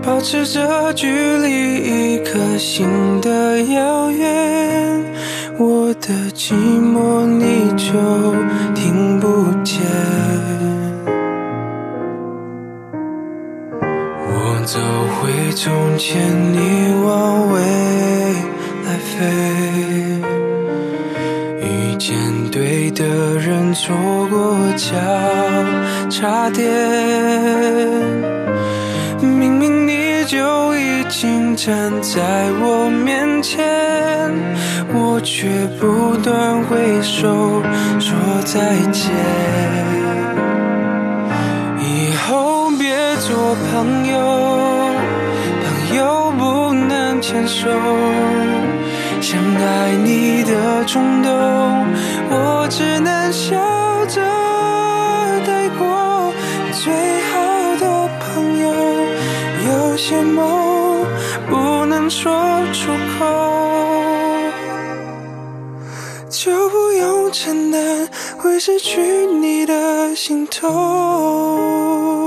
[0.00, 2.86] 保持着距离一颗心
[3.20, 5.04] 的遥远，
[5.58, 7.90] 我的寂寞你就
[8.72, 10.27] 听不见。
[14.70, 16.20] 走回从前，
[16.52, 17.58] 你往未
[18.84, 19.16] 来飞。
[21.62, 22.14] 遇见
[22.52, 23.02] 对的
[23.38, 23.96] 人，错
[24.28, 24.90] 过交
[26.10, 26.68] 叉点。
[29.22, 33.64] 明明你就已经站在我面前，
[34.92, 35.48] 我却
[35.80, 37.62] 不断挥手
[37.98, 38.14] 说
[38.44, 39.08] 再见。
[43.54, 44.18] 朋友，
[45.64, 47.68] 朋友不能牵手。
[49.20, 51.30] 想爱你的冲动，
[52.30, 53.56] 我只能笑
[54.06, 54.20] 着
[55.46, 56.32] 带过。
[56.72, 56.92] 最
[57.30, 58.66] 好的朋友，
[59.66, 61.04] 有些梦
[61.48, 63.26] 不能说出口，
[66.30, 72.17] 就不用承担会失去你的心痛。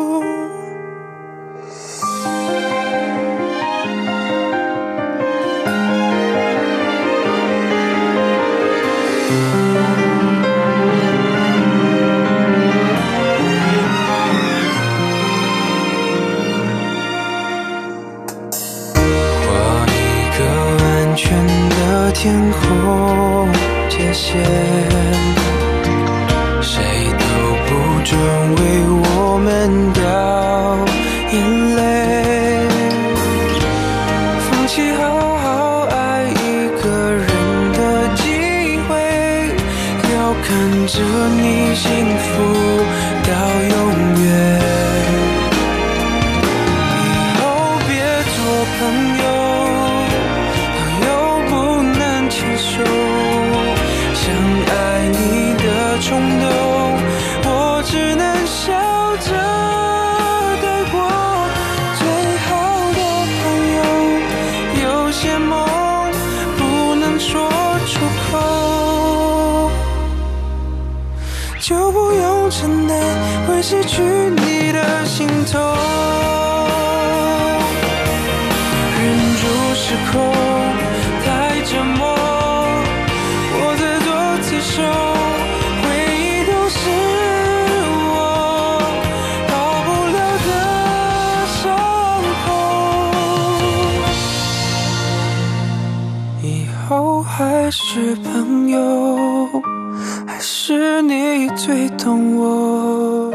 [101.56, 103.32] 最懂我。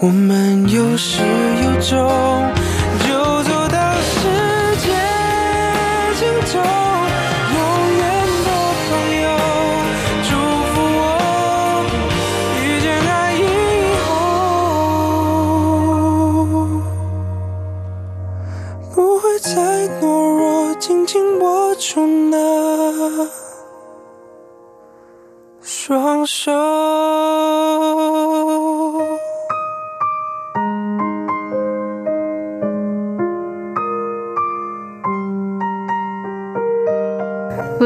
[0.00, 1.22] 我们有始
[1.64, 2.51] 有终，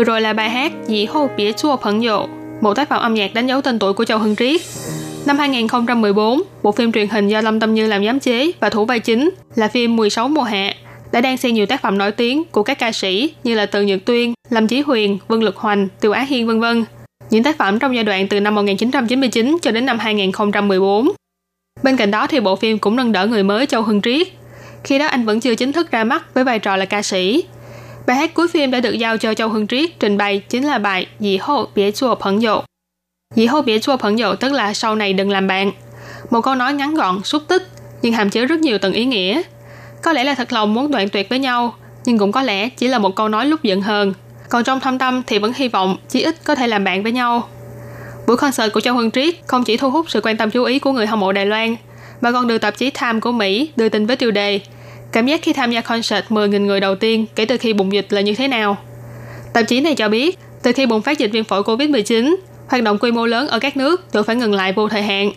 [0.06, 2.26] rồi là bài hát Dĩ hô bỉa chua phận dụ,
[2.60, 4.60] một tác phẩm âm nhạc đánh dấu tên tuổi của Châu Hưng Triết.
[5.26, 8.84] Năm 2014, bộ phim truyền hình do Lâm Tâm Như làm giám chế và thủ
[8.84, 10.74] vai chính là phim 16 mùa hạ
[11.12, 13.82] đã đang xen nhiều tác phẩm nổi tiếng của các ca sĩ như là Từ
[13.82, 16.84] Nhật Tuyên, Lâm Chí Huyền, Vân Lực Hoành, Tiêu Á Hiên vân vân.
[17.30, 21.08] Những tác phẩm trong giai đoạn từ năm 1999 cho đến năm 2014.
[21.82, 24.28] Bên cạnh đó thì bộ phim cũng nâng đỡ người mới Châu Hưng Triết.
[24.84, 27.44] Khi đó anh vẫn chưa chính thức ra mắt với vai trò là ca sĩ,
[28.06, 30.78] Bài hát cuối phim đã được giao cho Châu Hưng Triết trình bày chính là
[30.78, 32.56] bài Dĩ hô bế chua phẫn dụ.
[33.34, 35.72] Dĩ hô bế chua phẫn dụ tức là sau này đừng làm bạn.
[36.30, 37.62] Một câu nói ngắn gọn, xúc tích,
[38.02, 39.42] nhưng hàm chứa rất nhiều tầng ý nghĩa.
[40.02, 42.88] Có lẽ là thật lòng muốn đoạn tuyệt với nhau, nhưng cũng có lẽ chỉ
[42.88, 44.12] là một câu nói lúc giận hờn.
[44.48, 47.12] Còn trong thâm tâm thì vẫn hy vọng chí ít có thể làm bạn với
[47.12, 47.48] nhau.
[48.26, 50.78] Buổi concert của Châu Hưng Triết không chỉ thu hút sự quan tâm chú ý
[50.78, 51.76] của người hâm mộ Đài Loan,
[52.20, 54.60] mà còn được tạp chí Time của Mỹ đưa tin với tiêu đề
[55.16, 58.06] Cảm giác khi tham gia concert 10.000 người đầu tiên kể từ khi bùng dịch
[58.10, 58.76] là như thế nào?
[59.52, 62.36] Tạp chí này cho biết, từ khi bùng phát dịch viêm phổi COVID-19,
[62.68, 65.30] hoạt động quy mô lớn ở các nước đều phải ngừng lại vô thời hạn.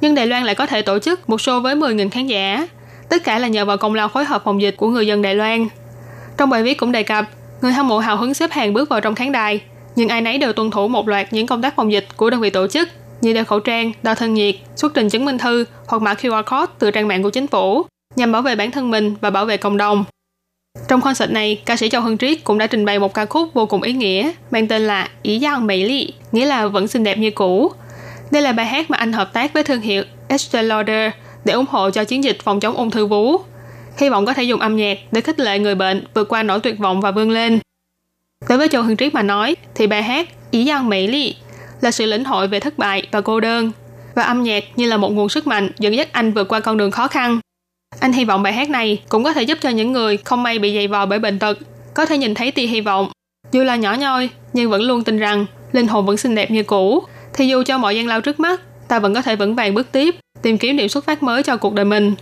[0.00, 2.68] Nhưng Đài Loan lại có thể tổ chức một show với 10.000 khán giả.
[3.08, 5.34] Tất cả là nhờ vào công lao phối hợp phòng dịch của người dân Đài
[5.34, 5.68] Loan.
[6.36, 7.24] Trong bài viết cũng đề cập,
[7.62, 9.60] người hâm mộ hào hứng xếp hàng bước vào trong khán đài,
[9.96, 12.40] nhưng ai nấy đều tuân thủ một loạt những công tác phòng dịch của đơn
[12.40, 12.88] vị tổ chức
[13.20, 16.42] như đeo khẩu trang, đo thân nhiệt, xuất trình chứng minh thư hoặc mã QR
[16.42, 19.46] code từ trang mạng của chính phủ nhằm bảo vệ bản thân mình và bảo
[19.46, 20.04] vệ cộng đồng.
[20.88, 23.54] Trong concert này, ca sĩ Châu Hân Triết cũng đã trình bày một ca khúc
[23.54, 27.04] vô cùng ý nghĩa mang tên là Ý Giang Mỹ Lị, nghĩa là vẫn xinh
[27.04, 27.72] đẹp như cũ.
[28.30, 31.12] Đây là bài hát mà anh hợp tác với thương hiệu Estee Lauder
[31.44, 33.36] để ủng hộ cho chiến dịch phòng chống ung thư vú.
[33.98, 36.60] Hy vọng có thể dùng âm nhạc để khích lệ người bệnh vượt qua nỗi
[36.60, 37.58] tuyệt vọng và vươn lên.
[38.48, 41.34] Đối với Châu Hân Triết mà nói, thì bài hát Ý Giang Mỹ Lị
[41.80, 43.72] là sự lĩnh hội về thất bại và cô đơn,
[44.14, 46.76] và âm nhạc như là một nguồn sức mạnh dẫn dắt anh vượt qua con
[46.76, 47.40] đường khó khăn.
[47.98, 50.58] Anh hy vọng bài hát này cũng có thể giúp cho những người không may
[50.58, 51.58] bị dày vò bởi bệnh tật
[51.94, 53.10] có thể nhìn thấy tia hy vọng.
[53.52, 56.62] Dù là nhỏ nhoi, nhưng vẫn luôn tin rằng linh hồn vẫn xinh đẹp như
[56.62, 57.02] cũ.
[57.34, 59.92] Thì dù cho mọi gian lao trước mắt, ta vẫn có thể vững vàng bước
[59.92, 62.14] tiếp, tìm kiếm điểm xuất phát mới cho cuộc đời mình.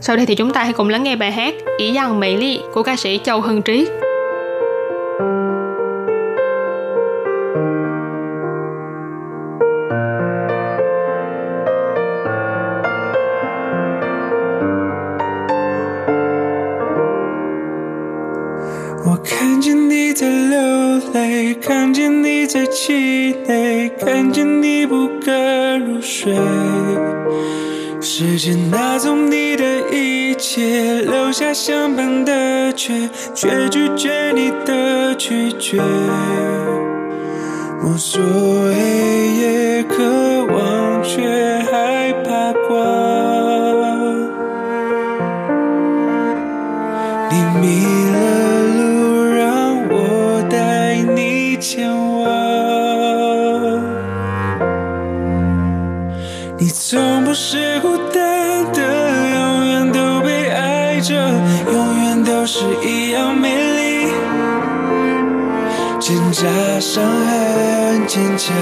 [0.00, 2.60] Sau đây thì chúng ta hãy cùng lắng nghe bài hát Ý Giang Mỹ Ly
[2.74, 3.88] của ca sĩ Châu Hân Triết.
[20.18, 26.34] 在流泪，看见你在气馁，看见你不敢入睡。
[28.00, 35.80] 时间拿走你的一切，留下相伴的缺，却拒绝你的拒绝。
[37.84, 38.74] 无所谓，
[39.40, 40.02] 也渴
[40.52, 41.22] 望，却
[41.70, 42.76] 害怕光。
[47.30, 48.16] 你迷了
[51.58, 52.24] 你前往。
[56.56, 58.80] 你从不是孤单的，
[59.34, 61.16] 永远都被爱着，
[61.72, 64.12] 永远都是一样美丽。
[65.98, 66.46] 挣扎、
[66.78, 68.54] 伤痕、坚强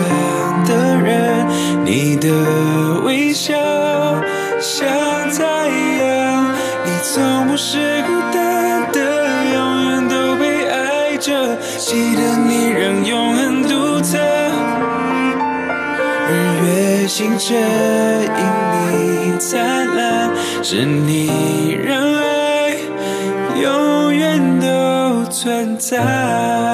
[0.65, 1.47] 的人，
[1.85, 2.31] 你的
[3.05, 3.53] 微笑
[17.17, 17.57] 月星辰
[18.21, 18.43] 因
[18.73, 20.31] 你灿烂，
[20.63, 22.77] 是你让爱
[23.59, 26.66] 永远都存在。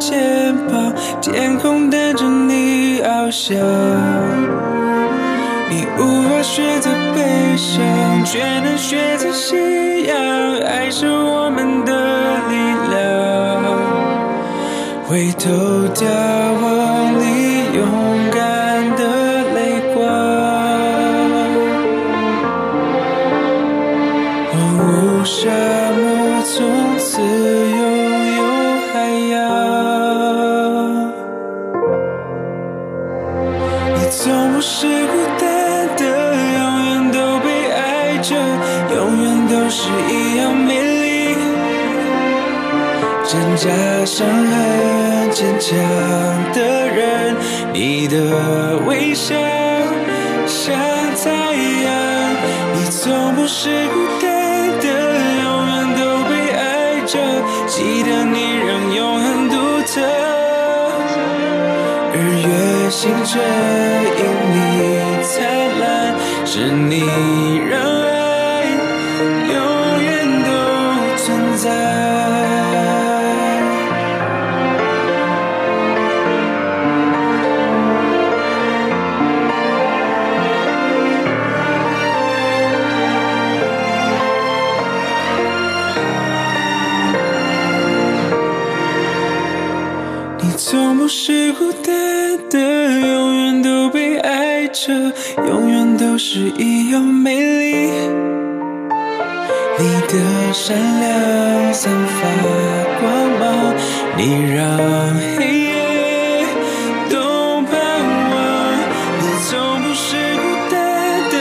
[0.00, 3.54] 肩膀，天空等着你翱翔。
[5.68, 10.16] 你无法选择悲伤，却能选择信仰，
[10.66, 11.92] 爱是我们的
[12.48, 12.56] 力
[12.90, 12.98] 量。
[15.06, 15.50] 回头
[15.94, 16.49] 眺
[43.30, 43.70] 挣扎、
[44.04, 45.78] 伤痕、坚强
[46.52, 47.36] 的人，
[47.72, 49.36] 你的微笑
[50.48, 50.74] 像
[51.14, 51.92] 太阳。
[52.74, 54.86] 你从不是孤单的，
[55.44, 57.20] 永远都被爱着。
[57.68, 59.54] 记得你仍永恒独
[59.86, 60.00] 特。
[62.12, 63.40] 日月星辰
[64.18, 64.22] 因
[64.54, 64.58] 你
[65.22, 65.38] 灿
[65.78, 65.84] 烂，
[66.44, 66.98] 是你
[67.70, 67.78] 让
[91.12, 92.56] 是孤单的，
[93.00, 94.92] 永远都被爱着，
[95.44, 97.90] 永远都是一样美丽。
[99.76, 102.28] 你的善良散发
[103.00, 103.74] 光芒，
[104.16, 104.78] 你让
[105.36, 106.46] 黑夜
[107.10, 107.74] 都盼
[108.30, 108.38] 望。
[109.18, 110.78] 你从不是孤单
[111.28, 111.34] 的，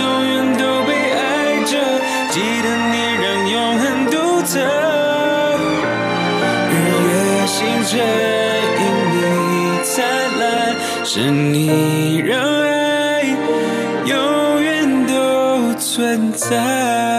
[0.00, 1.76] 永远都被爱着，
[2.30, 4.16] 记得你让永恒独
[4.46, 4.56] 特。
[6.70, 6.72] 日
[7.06, 8.00] 月星辰，
[11.04, 13.22] 是你让爱
[14.04, 17.09] 永远都存在。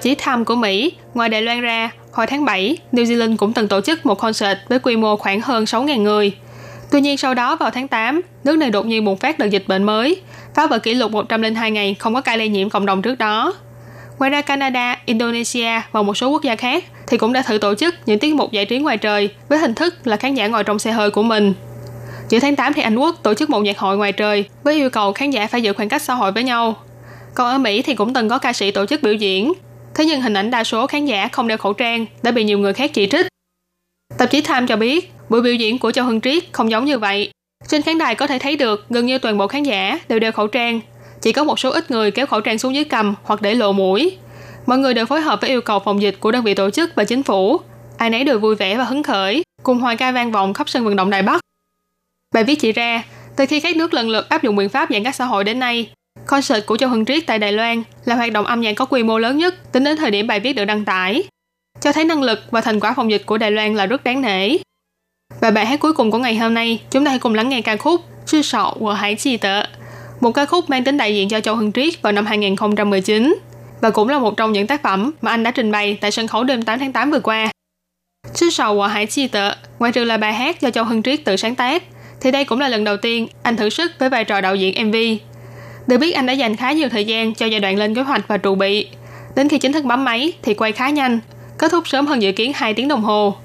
[0.00, 3.52] Tạp chí Time của Mỹ, ngoài Đài Loan ra, hồi tháng 7, New Zealand cũng
[3.52, 6.32] từng tổ chức một concert với quy mô khoảng hơn 6.000 người.
[6.90, 9.64] Tuy nhiên sau đó vào tháng 8, nước này đột nhiên bùng phát đợt dịch
[9.68, 10.20] bệnh mới,
[10.54, 13.54] phá vỡ kỷ lục 102 ngày không có ca lây nhiễm cộng đồng trước đó.
[14.18, 17.74] Ngoài ra Canada, Indonesia và một số quốc gia khác thì cũng đã thử tổ
[17.74, 20.64] chức những tiết mục giải trí ngoài trời với hình thức là khán giả ngồi
[20.64, 21.52] trong xe hơi của mình.
[22.28, 24.90] Giữa tháng 8 thì Anh Quốc tổ chức một nhạc hội ngoài trời với yêu
[24.90, 26.74] cầu khán giả phải giữ khoảng cách xã hội với nhau.
[27.34, 29.52] Còn ở Mỹ thì cũng từng có ca sĩ tổ chức biểu diễn.
[30.00, 32.58] Thế nhưng hình ảnh đa số khán giả không đeo khẩu trang đã bị nhiều
[32.58, 33.26] người khác chỉ trích.
[34.18, 36.98] Tạp chí Time cho biết, buổi biểu diễn của Châu Hưng Triết không giống như
[36.98, 37.30] vậy.
[37.68, 40.32] Trên khán đài có thể thấy được gần như toàn bộ khán giả đều đeo
[40.32, 40.80] khẩu trang.
[41.20, 43.72] Chỉ có một số ít người kéo khẩu trang xuống dưới cầm hoặc để lộ
[43.72, 44.16] mũi.
[44.66, 46.90] Mọi người đều phối hợp với yêu cầu phòng dịch của đơn vị tổ chức
[46.94, 47.60] và chính phủ.
[47.96, 50.84] Ai nấy đều vui vẻ và hứng khởi, cùng hòa ca vang vọng khắp sân
[50.84, 51.40] vận động Đài Bắc.
[52.34, 53.02] Bài viết chỉ ra,
[53.36, 55.58] từ khi các nước lần lượt áp dụng biện pháp giãn cách xã hội đến
[55.58, 55.90] nay,
[56.30, 59.02] concert của Châu Hưng Triết tại Đài Loan là hoạt động âm nhạc có quy
[59.02, 61.24] mô lớn nhất tính đến thời điểm bài viết được đăng tải,
[61.80, 64.22] cho thấy năng lực và thành quả phòng dịch của Đài Loan là rất đáng
[64.22, 64.56] nể.
[65.40, 67.62] Và bài hát cuối cùng của ngày hôm nay, chúng ta hãy cùng lắng nghe
[67.62, 69.62] ca khúc Sư sọ của Hải Chi Tợ,
[70.20, 73.38] một ca khúc mang tính đại diện cho Châu Hưng Triết vào năm 2019
[73.80, 76.26] và cũng là một trong những tác phẩm mà anh đã trình bày tại sân
[76.26, 77.50] khấu đêm 8 tháng 8 vừa qua.
[78.34, 81.24] Sư Sọ của Hải Chi Tợ, ngoài trừ là bài hát do Châu Hưng Triết
[81.24, 81.82] tự sáng tác,
[82.20, 84.88] thì đây cũng là lần đầu tiên anh thử sức với vai trò đạo diễn
[84.88, 84.96] MV.
[85.90, 88.28] Được biết anh đã dành khá nhiều thời gian cho giai đoạn lên kế hoạch
[88.28, 88.88] và trụ bị.
[89.36, 91.20] Đến khi chính thức bấm máy thì quay khá nhanh,
[91.58, 93.36] kết thúc sớm hơn dự kiến 2 tiếng đồng hồ.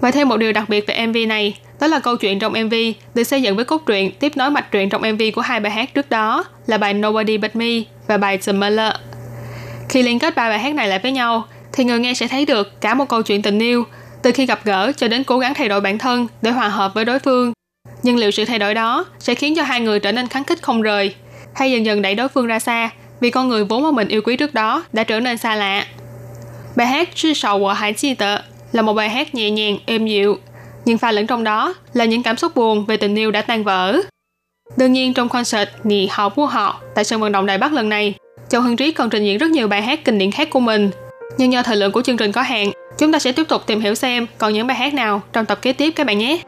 [0.00, 2.74] Và thêm một điều đặc biệt về MV này, đó là câu chuyện trong MV
[3.14, 5.72] được xây dựng với cốt truyện tiếp nối mạch truyện trong MV của hai bài
[5.72, 7.70] hát trước đó là bài Nobody But Me
[8.06, 8.52] và bài The
[9.88, 12.46] Khi liên kết ba bài hát này lại với nhau, thì người nghe sẽ thấy
[12.46, 13.84] được cả một câu chuyện tình yêu,
[14.22, 16.94] từ khi gặp gỡ cho đến cố gắng thay đổi bản thân để hòa hợp
[16.94, 17.52] với đối phương.
[18.02, 20.62] Nhưng liệu sự thay đổi đó sẽ khiến cho hai người trở nên kháng khích
[20.62, 21.14] không rời,
[21.54, 22.90] hay dần dần đẩy đối phương ra xa
[23.20, 25.86] vì con người vốn mà mình yêu quý trước đó đã trở nên xa lạ.
[26.76, 28.38] Bài hát Sư sầu của Hải Chi Tợ
[28.72, 30.38] là một bài hát nhẹ nhàng, êm dịu,
[30.84, 33.64] nhưng pha lẫn trong đó là những cảm xúc buồn về tình yêu đã tan
[33.64, 34.00] vỡ.
[34.76, 37.88] Đương nhiên trong concert Nì họ của họ tại sân vận động Đài Bắc lần
[37.88, 38.14] này,
[38.48, 40.90] Châu Hưng Trí còn trình diễn rất nhiều bài hát kinh điển khác của mình.
[41.38, 43.80] Nhưng do thời lượng của chương trình có hạn, chúng ta sẽ tiếp tục tìm
[43.80, 46.38] hiểu xem còn những bài hát nào trong tập kế tiếp các bạn nhé.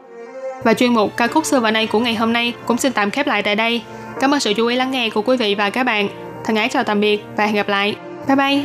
[0.63, 3.11] Và chuyên mục ca khúc xưa và nay của ngày hôm nay cũng xin tạm
[3.11, 3.81] khép lại tại đây.
[4.20, 6.08] Cảm ơn sự chú ý lắng nghe của quý vị và các bạn.
[6.44, 7.96] Thân ái chào tạm biệt và hẹn gặp lại.
[8.26, 8.62] Bye bye!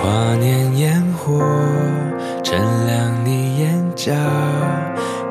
[0.00, 1.40] 跨年烟火
[2.44, 2.56] 照
[2.86, 4.12] 亮你眼角，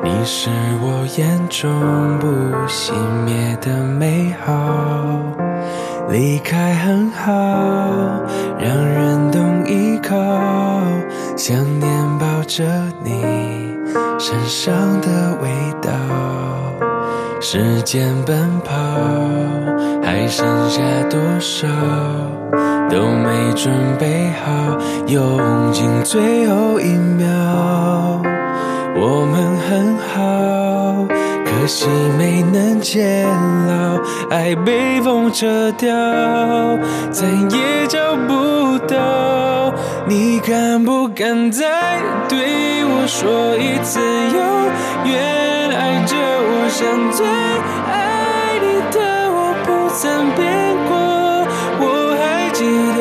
[0.04, 0.50] 你是
[0.82, 2.26] 我眼中不
[2.68, 2.92] 熄
[3.24, 4.54] 灭的美好。
[6.10, 7.32] 离开很好，
[8.58, 10.16] 让人懂依靠，
[11.36, 12.64] 想念抱着
[13.04, 13.12] 你
[14.18, 15.48] 身上的味
[15.82, 15.90] 道。
[17.45, 18.73] 时间奔跑，
[20.01, 21.67] 还剩下多少？
[22.89, 23.69] 都没准
[23.99, 26.87] 备好，用尽最后一
[27.17, 27.27] 秒。
[28.95, 31.05] 我们很好，
[31.63, 31.87] 可惜
[32.17, 33.97] 没能见老，
[34.29, 35.87] 爱被风扯掉，
[37.09, 39.73] 再也找不到。
[40.05, 44.43] 你敢不敢再对我说一次永
[45.09, 48.99] 远爱着我，像最爱你的
[49.31, 50.43] 我不曾变
[50.89, 50.91] 过。
[51.79, 51.81] 我
[52.19, 52.65] 还记
[52.97, 52.99] 得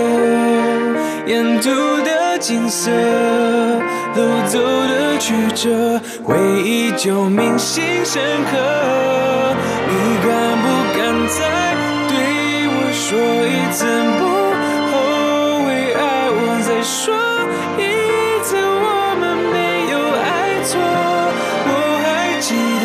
[1.33, 1.71] 沿途
[2.05, 8.59] 的景色，路走的曲折，回忆就铭心深刻。
[9.89, 10.29] 你敢
[10.61, 11.41] 不敢再
[12.11, 12.13] 对
[12.69, 13.09] 我说
[13.49, 13.81] 一次
[14.19, 14.21] 不
[14.93, 14.95] 后
[15.65, 16.39] 悔爱我？
[16.69, 17.01] 再说
[17.79, 17.81] 一
[18.43, 19.23] 次我们
[19.55, 19.57] 没
[19.91, 20.71] 有爱错。
[21.65, 21.73] 我
[22.05, 22.07] 还
[22.43, 22.53] 记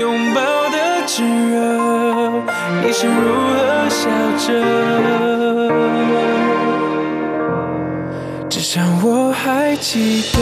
[0.00, 0.02] 拥
[0.34, 0.40] 抱
[0.74, 1.54] 的炙热，
[2.84, 3.14] 你是如
[3.54, 4.02] 何笑
[4.48, 5.13] 着？
[8.54, 10.38] 至少我还记得。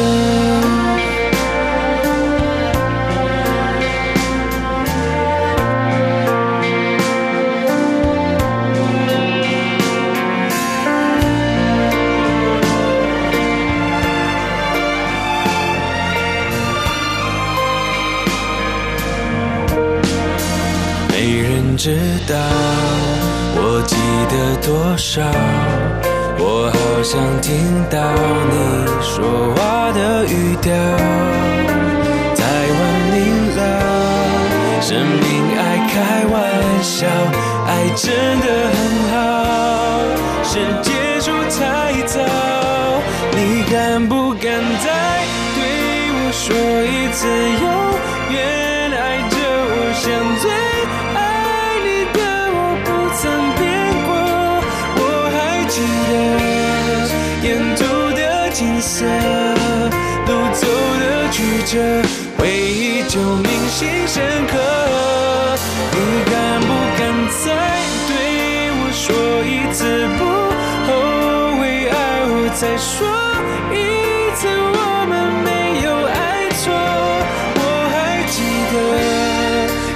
[21.08, 21.96] 没人知
[22.28, 22.36] 道
[23.56, 23.96] 我记
[24.28, 25.22] 得多少，
[27.12, 27.52] 想听
[27.90, 27.98] 到
[28.50, 28.56] 你
[29.02, 29.22] 说
[29.54, 30.72] 话的语调，
[32.34, 32.80] 太晚
[33.12, 33.20] 明
[33.54, 33.60] 了，
[34.80, 35.22] 生命
[35.58, 35.60] 爱
[35.92, 36.32] 开玩
[36.82, 37.06] 笑，
[37.66, 38.08] 爱真
[38.40, 38.74] 的很
[39.12, 39.14] 好，
[40.42, 41.60] 是结束太
[42.06, 42.18] 早，
[43.32, 44.46] 你敢不敢
[44.82, 44.88] 再
[45.54, 45.60] 对
[46.16, 47.71] 我说一次？
[61.72, 62.02] 的曲折，
[62.38, 64.52] 回忆就铭心深刻。
[65.92, 65.96] 你
[66.30, 66.68] 敢不
[66.98, 67.00] 敢
[67.44, 67.44] 再
[68.08, 68.10] 对
[68.76, 69.04] 我说
[69.44, 69.80] 一次
[70.18, 70.20] 不
[70.86, 70.90] 后
[71.58, 71.94] 悔爱
[72.28, 72.32] 我？
[72.54, 73.08] 再说
[73.72, 73.74] 一
[74.36, 74.76] 次我
[75.08, 75.12] 们
[75.42, 75.48] 没
[75.82, 76.62] 有爱错。
[77.56, 77.60] 我
[77.90, 77.94] 还
[78.28, 78.36] 记
[78.72, 78.74] 得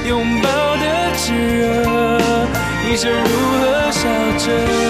[0.09, 0.11] 拥
[0.41, 0.45] 抱
[0.81, 0.85] 的
[1.17, 1.25] 炙
[1.61, 1.65] 热，
[2.89, 3.17] 你是如
[3.61, 4.01] 何笑
[4.39, 4.86] 着。